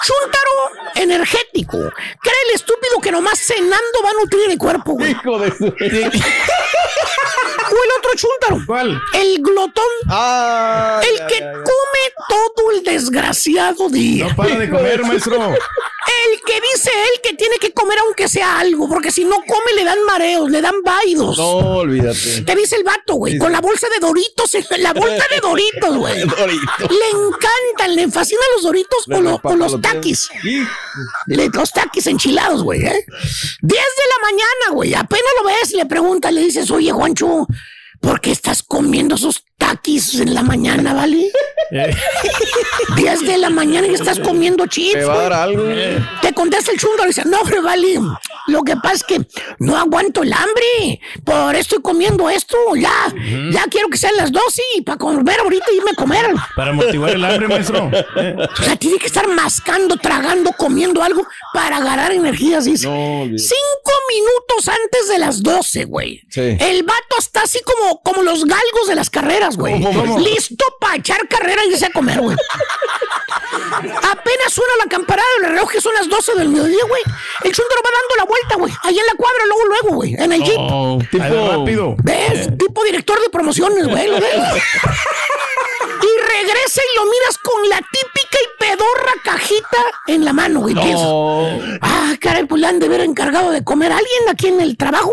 [0.05, 1.77] Chúntaro energético.
[1.77, 5.11] Cree el estúpido que nomás cenando va a nutrir el cuerpo, güey.
[5.11, 5.65] Hijo de su.
[7.71, 8.63] O el otro chúntaro.
[8.65, 8.99] ¿Cuál?
[9.13, 9.83] El glotón.
[10.09, 11.53] Ah, el ya, que ya, ya.
[11.53, 14.27] come todo el desgraciado día.
[14.29, 15.37] No para de comer, maestro.
[16.25, 19.73] El que dice él que tiene que comer aunque sea algo, porque si no come
[19.75, 21.37] le dan mareos, le dan vaidos.
[21.37, 22.41] No, olvídate.
[22.41, 26.21] Te dice el vato, güey, con la bolsa de Doritos, la bolsa de Doritos, güey.
[26.25, 26.65] Dorito.
[26.89, 30.29] Le encantan, le fascinan los Doritos o, lo- o los taquis.
[31.53, 33.05] Los taquis enchilados, güey, ¿eh?
[33.61, 34.93] 10 de la mañana, güey.
[34.93, 37.47] Apenas lo ves, le preguntas, le dices, oye, Juancho,
[37.99, 41.31] ¿por qué estás comiendo esos taquis en la mañana, vale?
[42.95, 44.93] 10 de la mañana y estás comiendo chips.
[44.93, 45.63] Te va a dar algo.
[46.21, 47.99] Te contesta el chundo y dice, no, hombre, vale,
[48.47, 49.21] lo que pasa es que
[49.59, 50.99] no aguanto el hambre.
[51.23, 52.57] Por eso estoy comiendo esto.
[52.75, 53.13] Ya,
[53.51, 56.25] ya quiero que sean las 12 y para comer ahorita y irme a comer.
[56.55, 57.89] Para motivar el hambre, maestro.
[57.89, 62.65] O sea, tiene que estar mascando, tragando, comiendo algo para agarrar energías.
[62.65, 62.87] Dice.
[62.87, 66.21] Cinco minutos antes de las 12, güey.
[66.29, 66.57] Sí.
[66.59, 69.48] El vato está así como, como los galgos de las carreras,
[70.19, 72.35] Listo para echar carrera y irse a comer, güey.
[73.71, 77.01] Apenas suena la campanada del reloj, que son las 12 del mediodía, güey.
[77.43, 78.73] El chúndaro va dando la vuelta, güey.
[78.83, 80.13] Ahí en la cuadra, luego, luego, güey.
[80.15, 80.57] En el jeep.
[80.59, 81.95] Oh, tipo- rápido.
[82.03, 82.49] ¿Ves?
[82.57, 84.07] Tipo director de promociones, güey.
[84.07, 84.35] ¿lo ves?
[86.01, 89.77] y regresa y lo miras con la típica y pedorra cajita
[90.07, 90.73] en la mano, güey.
[90.75, 91.07] Piensas,
[91.81, 94.77] Ah, caray, pues le han de haber encargado de comer a alguien aquí en el
[94.77, 95.11] trabajo.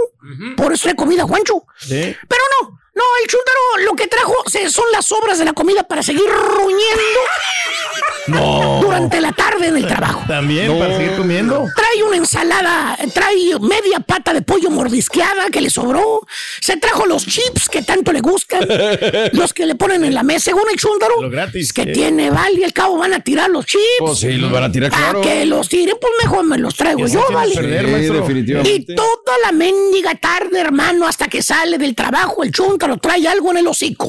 [0.57, 1.65] Por eso hay comida, Juancho.
[1.79, 2.17] Sí.
[2.29, 5.85] Pero no, no, el chúndaro lo que trajo se- son las sobras de la comida
[5.85, 7.21] para seguir ruñendo
[8.29, 8.81] No.
[8.83, 10.25] durante la tarde en el trabajo.
[10.27, 11.65] También para seguir comiendo.
[11.77, 16.27] Trae una ensalada, trae media pata de pollo mordisqueada que le sobró.
[16.61, 18.67] Se trajo los chips que tanto le gustan,
[19.33, 21.23] los que le ponen en la mesa, según el chúndaro.
[21.23, 23.83] Lo gratis, Que tiene vale, al cabo van a tirar los chips.
[24.01, 25.21] Pues sí, los van a tirar, ¿A claro.
[25.21, 25.95] que los tire?
[25.95, 27.55] Pues mejor me los traigo yo, vale.
[27.55, 28.93] perder, Sí, definitivamente.
[28.93, 28.97] Y
[29.27, 33.59] toda la mendiga tarde, hermano, hasta que sale del trabajo, el chúntaro trae algo en
[33.59, 34.09] el hocico.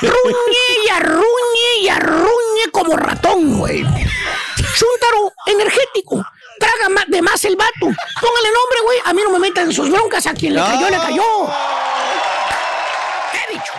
[0.00, 3.82] Ruñe y arruñe y arruñe como ratón, güey.
[3.82, 6.24] Chúntaro energético.
[6.60, 7.72] Traga ma- de más el vato.
[7.80, 8.98] Póngale nombre, güey.
[9.04, 10.26] A mí no me metan en sus broncas.
[10.26, 11.22] A quien le cayó, le cayó.
[13.32, 13.72] ¿Qué he dicho?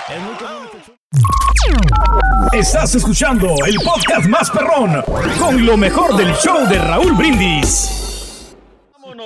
[2.51, 5.01] Estás escuchando el podcast más perrón
[5.39, 8.07] con lo mejor del show de Raúl Brindis.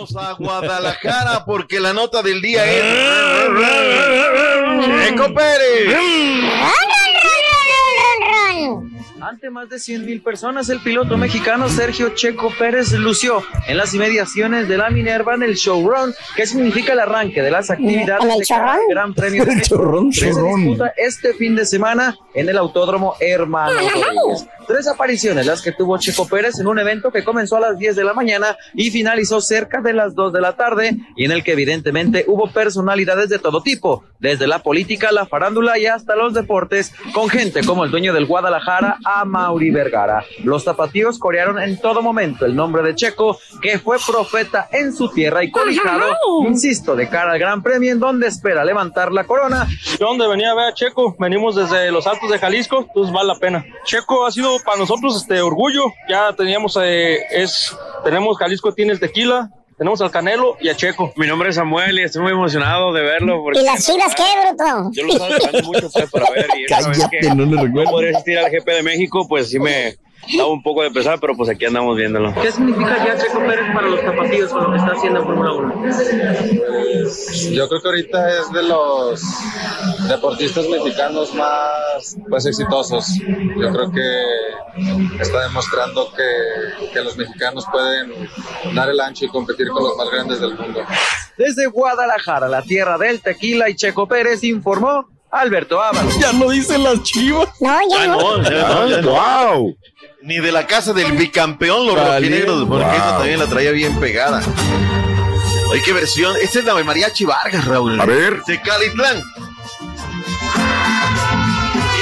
[0.02, 2.82] Vámonos a Guadalajara porque la nota del día es.
[5.10, 5.96] Checo Pérez.
[9.22, 13.94] Ante más de 100 mil personas, el piloto mexicano Sergio Checo Pérez lució en las
[13.94, 18.32] inmediaciones de la Minerva en el showrun, que significa el arranque de las actividades ¿En
[18.32, 18.88] el de cada chorrón?
[18.90, 20.62] Gran Premio de México, Chorrón, chorrón.
[20.62, 24.48] disputa este fin de semana en el Autódromo Hermano Rodríguez.
[24.68, 27.96] Tres apariciones las que tuvo Checo Pérez en un evento que comenzó a las 10
[27.96, 31.44] de la mañana y finalizó cerca de las 2 de la tarde y en el
[31.44, 36.34] que evidentemente hubo personalidades de todo tipo, desde la política, la farándula y hasta los
[36.34, 40.24] deportes, con gente como el dueño del Guadalajara, a Mauri Vergara.
[40.44, 45.10] Los zapatillos corearon en todo momento el nombre de Checo, que fue profeta en su
[45.10, 46.16] tierra y colijado,
[46.48, 49.68] insisto, de cara al Gran Premio en donde espera levantar la corona
[50.00, 53.28] Yo donde venía a ver a Checo, venimos desde los Altos de Jalisco, entonces vale
[53.28, 53.66] la pena.
[53.86, 59.00] Checo ha sido para nosotros este orgullo, ya teníamos eh, es tenemos Jalisco tiene el
[59.00, 59.50] tequila,
[59.82, 61.12] tenemos al Canelo y a Checo.
[61.16, 63.42] Mi nombre es Samuel y estoy muy emocionado de verlo.
[63.42, 64.92] Porque ¿Y las chivas qué, bruto?
[64.92, 66.48] Yo lo estaba esperando mucho pues, para ver.
[66.56, 67.86] Y Cállate, que no le recuerdo.
[67.86, 69.98] No podría asistir al GP de México, pues sí me
[70.38, 72.34] daba un poco de pesar, pero pues aquí andamos viéndolo.
[72.42, 75.54] ¿Qué significa ya Checo Pérez para los zapatillos con lo que está haciendo en Fórmula
[75.54, 75.86] 1?
[77.52, 79.22] Yo creo que ahorita es de los
[80.08, 83.08] deportistas mexicanos más pues exitosos.
[83.18, 88.14] Yo creo que está demostrando que, que los mexicanos pueden
[88.74, 90.82] dar el ancho y competir con los más grandes del mundo.
[91.38, 96.20] Desde Guadalajara, la tierra del tequila y Checo Pérez informó Alberto Ábalos.
[96.20, 97.50] Ya lo dicen las chivas.
[97.60, 98.38] No, ya no.
[98.38, 99.74] No, ya no, ya no.
[100.24, 102.94] Ni de la casa del bicampeón, los rojinegros, porque Wow.
[102.94, 104.42] esa también la traía bien pegada.
[105.70, 106.36] Oye, qué versión.
[106.42, 108.00] Esta es la de Mariachi Vargas, Raúl.
[108.00, 108.42] A ver.
[108.44, 109.22] De Calitlán.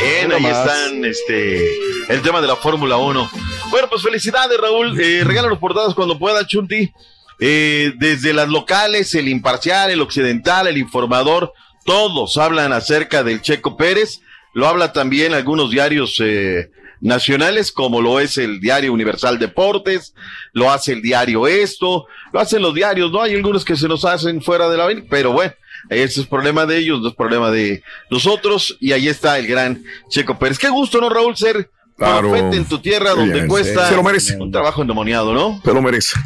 [0.02, 0.58] Bien, ahí más.
[0.58, 1.70] están este,
[2.10, 3.30] el tema de la Fórmula 1.
[3.70, 5.00] Bueno, pues felicidades, Raúl.
[5.00, 6.92] Eh, regálanos portadas cuando pueda, Chunti.
[7.40, 11.54] Eh, desde las locales, el imparcial, el occidental, el informador,
[11.86, 14.20] todos hablan acerca del Checo Pérez.
[14.54, 16.70] Lo habla también algunos diarios eh,
[17.02, 20.14] nacionales, como lo es el diario Universal Deportes,
[20.54, 23.22] lo hace el diario Esto, lo hacen los diarios, ¿no?
[23.22, 25.54] Hay algunos que se nos hacen fuera de la avenida, pero bueno,
[25.90, 29.84] ese es problema de ellos, no es problema de nosotros, y ahí está el gran
[30.10, 30.60] Checo Pérez.
[30.60, 31.36] Qué gusto, ¿no, Raúl?
[31.38, 32.34] Ser Claro.
[32.34, 33.90] en tu tierra donde cuesta sí.
[33.90, 34.38] Se lo merece.
[34.38, 35.62] un trabajo endemoniado, ¿no?
[35.64, 36.18] Se lo merece.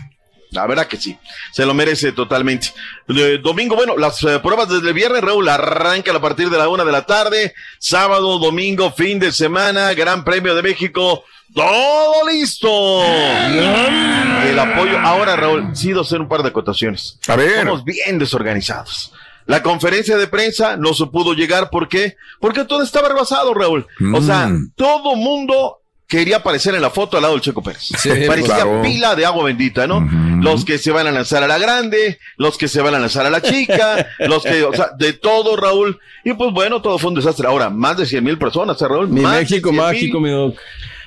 [0.54, 1.18] La verdad que sí,
[1.52, 2.68] se lo merece totalmente.
[3.10, 6.70] Eh, domingo, bueno, las eh, pruebas desde el viernes, Raúl, arrancan a partir de la
[6.70, 7.54] una de la tarde.
[7.80, 11.24] Sábado, domingo, fin de semana, Gran Premio de México.
[11.54, 13.04] Todo listo.
[13.04, 15.00] El apoyo.
[15.00, 17.20] Ahora, Raúl, sí, hacer un par de acotaciones.
[17.28, 17.60] A ver.
[17.60, 19.12] Somos bien desorganizados.
[19.46, 22.16] La conferencia de prensa no se pudo llegar, ¿por qué?
[22.40, 23.86] Porque todo estaba rebasado, Raúl.
[24.14, 24.72] O sea, Mm.
[24.76, 25.82] todo mundo
[26.18, 27.82] quería aparecer en la foto al lado del Checo Pérez.
[27.98, 28.82] Sí, Parecía claro.
[28.84, 30.08] pila de agua bendita, ¿no?
[30.42, 33.26] Los que se van a lanzar a la grande, los que se van a lanzar
[33.26, 36.00] a la chica, los que, o sea, de todo, Raúl.
[36.24, 37.48] Y pues bueno, todo fue un desastre.
[37.48, 39.08] Ahora, más de 100 mil personas, ¿eh, Raúl.
[39.10, 39.76] Mi Más México 100,000.
[39.82, 40.56] mágico, mi doc.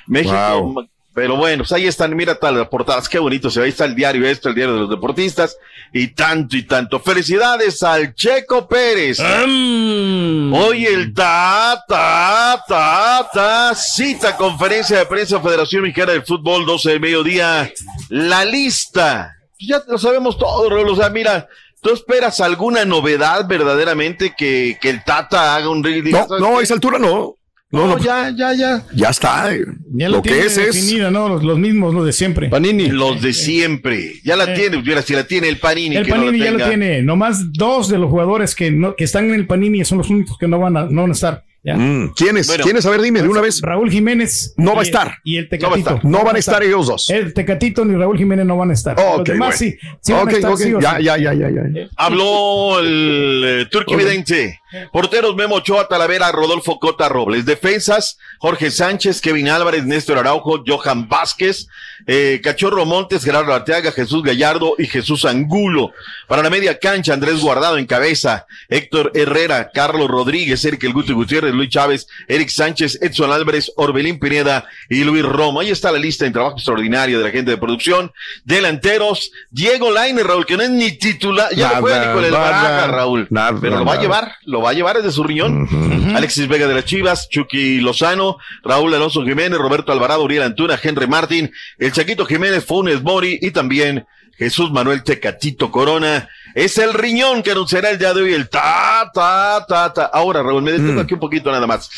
[0.07, 0.87] México.
[1.17, 3.85] Pero bueno, pues ahí están, mira tal las portadas, qué bonito se ve, ahí está
[3.85, 5.57] el diario esto, el diario de los deportistas,
[5.91, 6.99] y tanto y tanto.
[6.99, 9.19] Felicidades al Checo Pérez.
[9.19, 16.91] Hoy el ta, ta, ta, ta, cita conferencia de prensa Federación Mexicana del Fútbol, 12
[16.91, 17.73] de mediodía,
[18.09, 19.37] la lista.
[19.59, 21.47] Ya lo sabemos todo, Raúl, o sea, mira,
[21.81, 26.75] ¿tú esperas alguna novedad verdaderamente que, que el Tata haga un No, no, a esa
[26.75, 27.36] altura no.
[27.69, 28.85] No, no, ya, ya, ya.
[28.93, 29.53] Ya está.
[29.53, 29.65] eh.
[29.93, 30.93] Ya lo, lo, que tiene es es.
[30.93, 32.47] Los, los mismos, los de siempre.
[32.47, 32.87] Panini.
[32.87, 34.13] Los de siempre.
[34.23, 35.97] Ya la tiene, mira, si la tiene el Panini.
[35.97, 37.01] El que no la Panini ya lo tiene.
[37.01, 40.37] Nomás dos de los jugadores que, no, que están en el Panini son los únicos
[40.37, 41.43] que no van a, no van a estar.
[41.75, 42.47] Mm, ¿Quiénes?
[42.47, 42.63] Bueno.
[42.63, 42.85] ¿Quiénes?
[42.85, 43.59] A ver, dime de una vez.
[43.61, 44.53] Raúl Jiménez.
[44.55, 45.17] No va a y- estar.
[45.25, 46.07] Y el No va a Tecatito.
[46.07, 47.09] No van a estar ellos dos.
[47.09, 48.97] El Tecatito ni Raúl Jiménez no van a estar.
[48.97, 49.73] Ok, los demás bueno.
[49.73, 49.77] sí.
[49.99, 51.03] sí van Ok, a estar, ok, sí o ya, sí.
[51.03, 51.87] ya, ya, ya, ya.
[51.97, 53.99] Habló el eh, Turqui Ok.
[53.99, 54.61] Vidente.
[54.91, 57.45] Porteros Memo Ochoa, Talavera, Rodolfo Cota Robles.
[57.45, 61.67] Defensas, Jorge Sánchez, Kevin Álvarez, Néstor Araujo, Johan Vázquez,
[62.05, 65.91] eh, Cachorro Montes, Gerardo Arteaga, Jesús Gallardo y Jesús Angulo.
[66.27, 71.13] Para la media cancha, Andrés Guardado en cabeza, Héctor Herrera, Carlos Rodríguez, Eric El Guti
[71.13, 75.61] Gutiérrez, Luis Chávez, Eric Sánchez, Edson Álvarez, Orbelín Pineda y Luis Romo.
[75.61, 78.11] Ahí está la lista en trabajo extraordinario de la gente de producción.
[78.43, 82.31] Delanteros, Diego Laine, Raúl, que no es ni titular, ya no juega ni con el
[82.31, 83.27] Baraja, Raúl.
[83.29, 85.67] nada, pero lo va a llevar, lo va a llevar desde su riñón.
[86.15, 91.07] Alexis Vega de las Chivas, Chucky Lozano, Raúl Alonso Jiménez, Roberto Alvarado, Uriel Antuna, Henry
[91.07, 94.05] Martín, el Chaquito Jiménez, Funes Mori y también
[94.37, 96.29] Jesús Manuel Tecatito Corona.
[96.53, 100.05] Es el riñón que anunciará el día de hoy el ta, ta, ta, ta.
[100.05, 101.89] Ahora, Raúl, me detengo aquí un poquito nada más.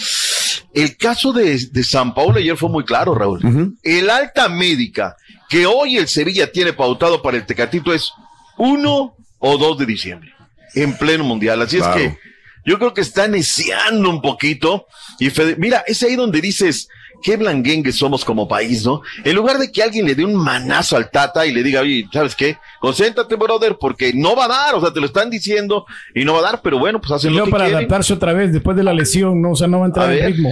[0.73, 3.75] El caso de, de San Paulo ayer fue muy claro, Raúl.
[3.83, 5.15] El alta médica
[5.49, 8.11] que hoy el Sevilla tiene pautado para el Tecatito es
[8.57, 10.33] 1 o 2 de diciembre,
[10.75, 11.61] en pleno mundial.
[11.61, 12.17] Así es que
[12.65, 14.85] yo creo que está neciando un poquito.
[15.19, 16.87] Y Fede- mira, es ahí donde dices,
[17.21, 19.01] qué blanguengue somos como país, ¿no?
[19.25, 22.07] En lugar de que alguien le dé un manazo al Tata y le diga, oye,
[22.13, 22.57] ¿sabes qué?
[22.79, 25.85] Concéntrate, brother, porque no va a dar, o sea, te lo están diciendo
[26.15, 27.79] y no va a dar, pero bueno, pues hacen lo que para quieren.
[27.79, 29.51] adaptarse otra vez después de la lesión, ¿no?
[29.51, 30.25] O sea, no va a entrar A en ver.
[30.31, 30.49] ritmo.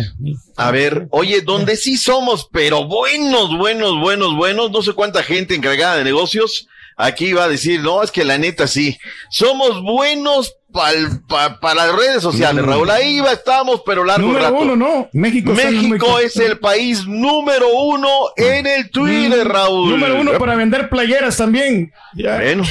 [0.57, 5.55] A ver, oye, donde sí somos, pero buenos, buenos, buenos, buenos, no sé cuánta gente
[5.55, 6.67] encargada de negocios
[6.99, 8.97] aquí va a decir, no, es que la neta sí,
[9.29, 14.57] somos buenos para las redes sociales, Raúl, ahí va, estamos, pero largo Número rato.
[14.57, 15.09] uno, no.
[15.13, 19.87] México, México es el país número uno en el Twitter, Raúl.
[19.87, 19.91] Mm.
[19.91, 21.91] Número uno para vender playeras también.
[22.15, 22.35] Ya.
[22.37, 22.63] Bueno.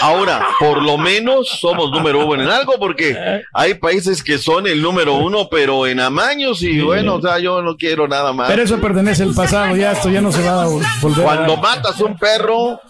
[0.00, 3.16] Ahora, por lo menos somos número uno en algo, porque
[3.52, 7.60] hay países que son el número uno, pero en amaños, y bueno, o sea, yo
[7.62, 8.48] no quiero nada más.
[8.48, 11.20] Pero eso pertenece al pasado, ya esto ya no se va a vol- volver.
[11.20, 11.62] a Cuando dar.
[11.62, 12.80] matas un perro,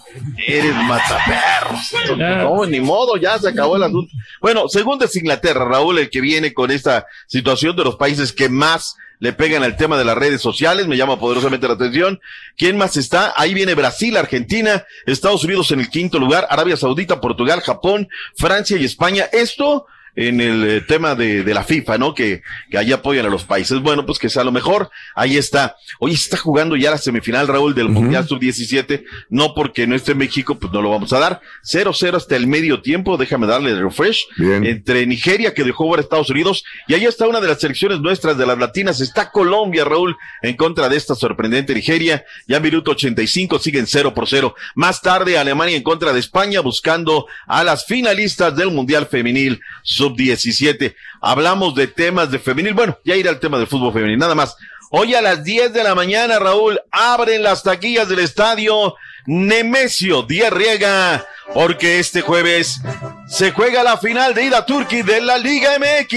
[0.46, 2.16] eres mataperros.
[2.16, 4.01] No, ni modo, ya se acabó el asunto.
[4.40, 8.48] Bueno, segundo es Inglaterra, Raúl, el que viene con esta situación de los países que
[8.48, 12.20] más le pegan al tema de las redes sociales, me llama poderosamente la atención.
[12.56, 13.32] ¿Quién más está?
[13.36, 18.76] Ahí viene Brasil, Argentina, Estados Unidos en el quinto lugar, Arabia Saudita, Portugal, Japón, Francia
[18.76, 19.26] y España.
[19.32, 22.14] Esto en el eh, tema de, de la FIFA, ¿no?
[22.14, 23.80] Que, que ahí apoyan a los países.
[23.80, 24.90] Bueno, pues que sea lo mejor.
[25.14, 25.76] Ahí está.
[25.98, 29.04] Hoy está jugando ya la semifinal, Raúl, del Mundial Sub-17.
[29.30, 31.40] No porque no esté en México, pues no lo vamos a dar.
[31.64, 33.16] 0-0 hasta el medio tiempo.
[33.16, 34.26] Déjame darle el refresh.
[34.38, 36.64] Entre Nigeria, que dejó ver a Estados Unidos.
[36.88, 39.00] Y ahí está una de las selecciones nuestras de las latinas.
[39.00, 42.24] Está Colombia, Raúl, en contra de esta sorprendente Nigeria.
[42.46, 44.54] Ya minuto 85, siguen 0 por 0.
[44.74, 49.60] Más tarde, Alemania en contra de España, buscando a las finalistas del Mundial Femenil
[50.02, 50.94] Sub-17.
[51.20, 52.74] Hablamos de temas de femenil.
[52.74, 54.56] Bueno, ya iré al tema del fútbol femenil, nada más.
[54.90, 58.94] Hoy a las 10 de la mañana, Raúl, abren las taquillas del estadio
[59.26, 61.24] Nemesio Díaz Riega,
[61.54, 62.80] porque este jueves
[63.28, 66.12] se juega la final de ida Turquía de la Liga MX.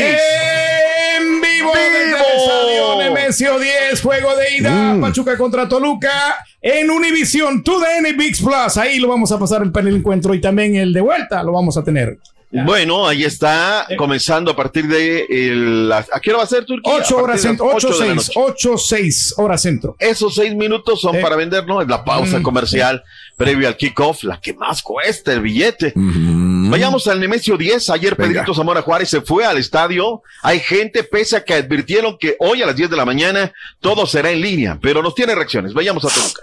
[1.18, 5.02] En vivo, desde el estadio Nemesio 10, juego de ida, Mm.
[5.02, 8.78] Pachuca contra Toluca, en Univision, TUDN VIX Plus.
[8.78, 11.78] Ahí lo vamos a pasar el panel encuentro y también el de vuelta lo vamos
[11.78, 12.18] a tener.
[12.64, 16.94] Bueno, ahí está, comenzando a partir de el, ¿a qué hora va a ser Turquía?
[16.96, 18.52] 8 A horas centro, las 8 ocho de la 6, noche.
[18.54, 19.96] 8 6 horas centro.
[20.00, 21.82] Esos seis minutos son para vender, ¿no?
[21.82, 22.44] Es la pausa Mm.
[22.44, 23.04] comercial
[23.36, 25.92] previo al kickoff, la que más cuesta el billete.
[25.96, 27.90] Vayamos al Nemesio 10.
[27.90, 30.22] Ayer Pedrito Zamora Juárez se fue al estadio.
[30.42, 33.52] Hay gente, pese a que advirtieron que hoy a las 10 de la mañana
[33.82, 35.74] todo será en línea, pero nos tiene reacciones.
[35.74, 36.42] Vayamos a Toluca.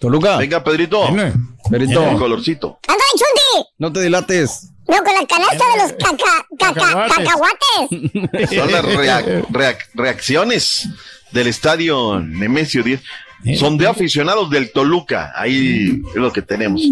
[0.00, 0.36] Toluca.
[0.36, 1.08] Venga, Pedrito.
[1.70, 2.08] Pedrito.
[2.10, 2.78] El colorcito.
[2.86, 3.68] ¡Ándale, Chunti!
[3.78, 4.70] No te dilates.
[4.88, 8.50] No, con la canasta de los caca, caca, cacahuates.
[8.56, 10.88] Son las reac- reac- reacciones
[11.32, 13.00] del estadio Nemesio 10.
[13.56, 15.32] Son de aficionados del Toluca.
[15.36, 16.82] Ahí es lo que tenemos.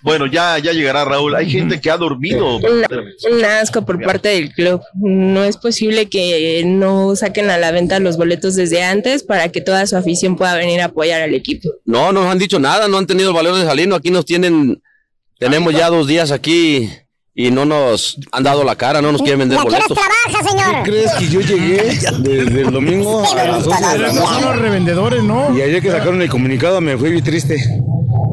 [0.00, 1.34] Bueno, ya, ya llegará Raúl.
[1.34, 2.56] Hay gente que ha dormido.
[2.56, 4.80] Un asco por parte del club.
[4.94, 9.60] No es posible que no saquen a la venta los boletos desde antes para que
[9.60, 11.68] toda su afición pueda venir a apoyar al equipo.
[11.84, 13.98] No, no nos han dicho nada, no han tenido el valor de salirnos.
[13.98, 14.80] Aquí nos tienen,
[15.38, 16.88] tenemos ya dos días aquí
[17.40, 19.96] y no nos han dado la cara, no nos quieren vender ¿Y a qué boletos.
[19.96, 20.82] trabaja, señor?
[20.82, 21.82] ¿Crees que yo llegué
[22.18, 24.56] desde el domingo a las 12 de la Son los noche?
[24.56, 25.56] revendedores, ¿no?
[25.56, 27.56] Y ayer que sacaron el comunicado me fui bien triste.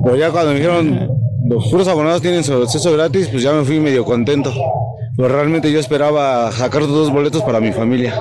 [0.04, 1.08] Pero ya cuando me dijeron
[1.48, 4.52] los puros abonados tienen su acceso gratis, pues ya me fui medio contento.
[5.16, 8.20] Pero realmente yo esperaba sacar dos boletos para mi familia.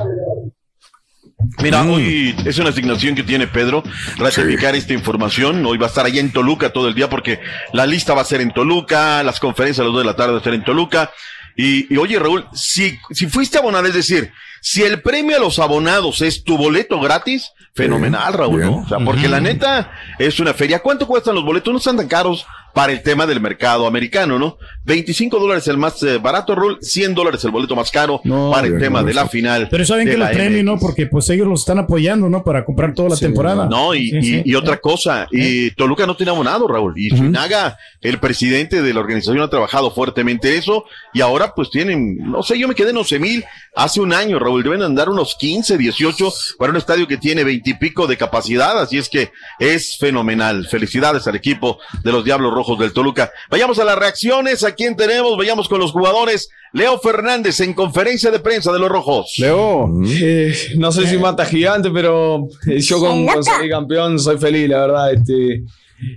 [1.62, 3.82] Mira, hoy es una asignación que tiene Pedro,
[4.16, 5.64] ratificar esta información.
[5.64, 7.40] Hoy va a estar allá en Toluca todo el día porque
[7.72, 10.32] la lista va a ser en Toluca, las conferencias a las 2 de la tarde
[10.32, 11.11] van a ser en Toluca.
[11.57, 15.59] Y, y, oye, Raúl, si, si fuiste abonado, es decir, si el premio a los
[15.59, 18.76] abonados es tu boleto gratis, fenomenal, Raúl, ¿no?
[18.78, 20.80] O sea, porque la neta es una feria.
[20.80, 21.72] ¿Cuánto cuestan los boletos?
[21.72, 24.58] No están tan caros para el tema del mercado americano, ¿no?
[24.84, 28.20] 25 dólares el más eh, barato, Raúl, 100 dólares el boleto más caro
[28.50, 29.68] para el tema no, de la final.
[29.70, 30.78] Pero saben que los premios, ¿no?
[30.78, 32.42] Porque pues ellos los están apoyando, ¿no?
[32.44, 33.66] Para comprar toda la temporada.
[33.66, 34.42] No, y, Sí, y- sí.
[34.44, 36.92] y otra cosa, y Toluca no tiene abonado, Raúl.
[36.98, 40.84] Y Finaga, el presidente de la organización, ha trabajado fuertemente eso.
[41.14, 43.44] Y ahora, pues tienen, no sé, yo me quedé en 11 mil
[43.76, 44.62] hace un año, Raúl.
[44.64, 48.78] Deben andar unos 15, 18 para un estadio que tiene 20 y pico de capacidad.
[48.80, 50.66] Así es que es fenomenal.
[50.66, 53.30] Felicidades al equipo de los Diablos Rojos del Toluca.
[53.50, 54.64] Vayamos a las reacciones.
[54.64, 55.36] ¿A quién tenemos?
[55.36, 56.48] Vayamos con los jugadores.
[56.72, 59.34] Leo Fernández en conferencia de prensa de los Rojos.
[59.38, 64.38] Leo, eh, no sé si mata gigante, pero eh, yo con, con salir campeón soy
[64.38, 65.12] feliz, la verdad.
[65.12, 65.62] Este,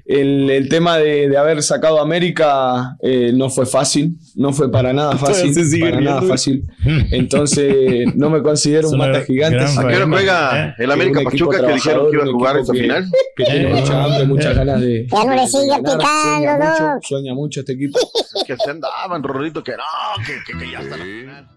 [0.05, 4.71] el, el tema de, de haber sacado a América eh, no fue fácil, no fue
[4.71, 6.63] para nada fácil, para nada fácil.
[7.11, 9.75] Entonces no me considero un mata gigantes.
[9.75, 12.73] gran ¿A qué hora juega el América Pachuca que dijeron que iba a jugar esa
[12.73, 13.05] final?
[13.35, 15.07] Que tiene mucha hambre, muchas ganas de.
[15.11, 17.03] Ya no le sigue picando, Sueña mucho, Doc.
[17.03, 17.99] sueña mucho este equipo.
[18.47, 21.56] que se andaban, Rorrito, que no, que, que, que ya está la final.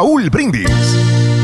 [0.00, 1.39] Raúl Brindis.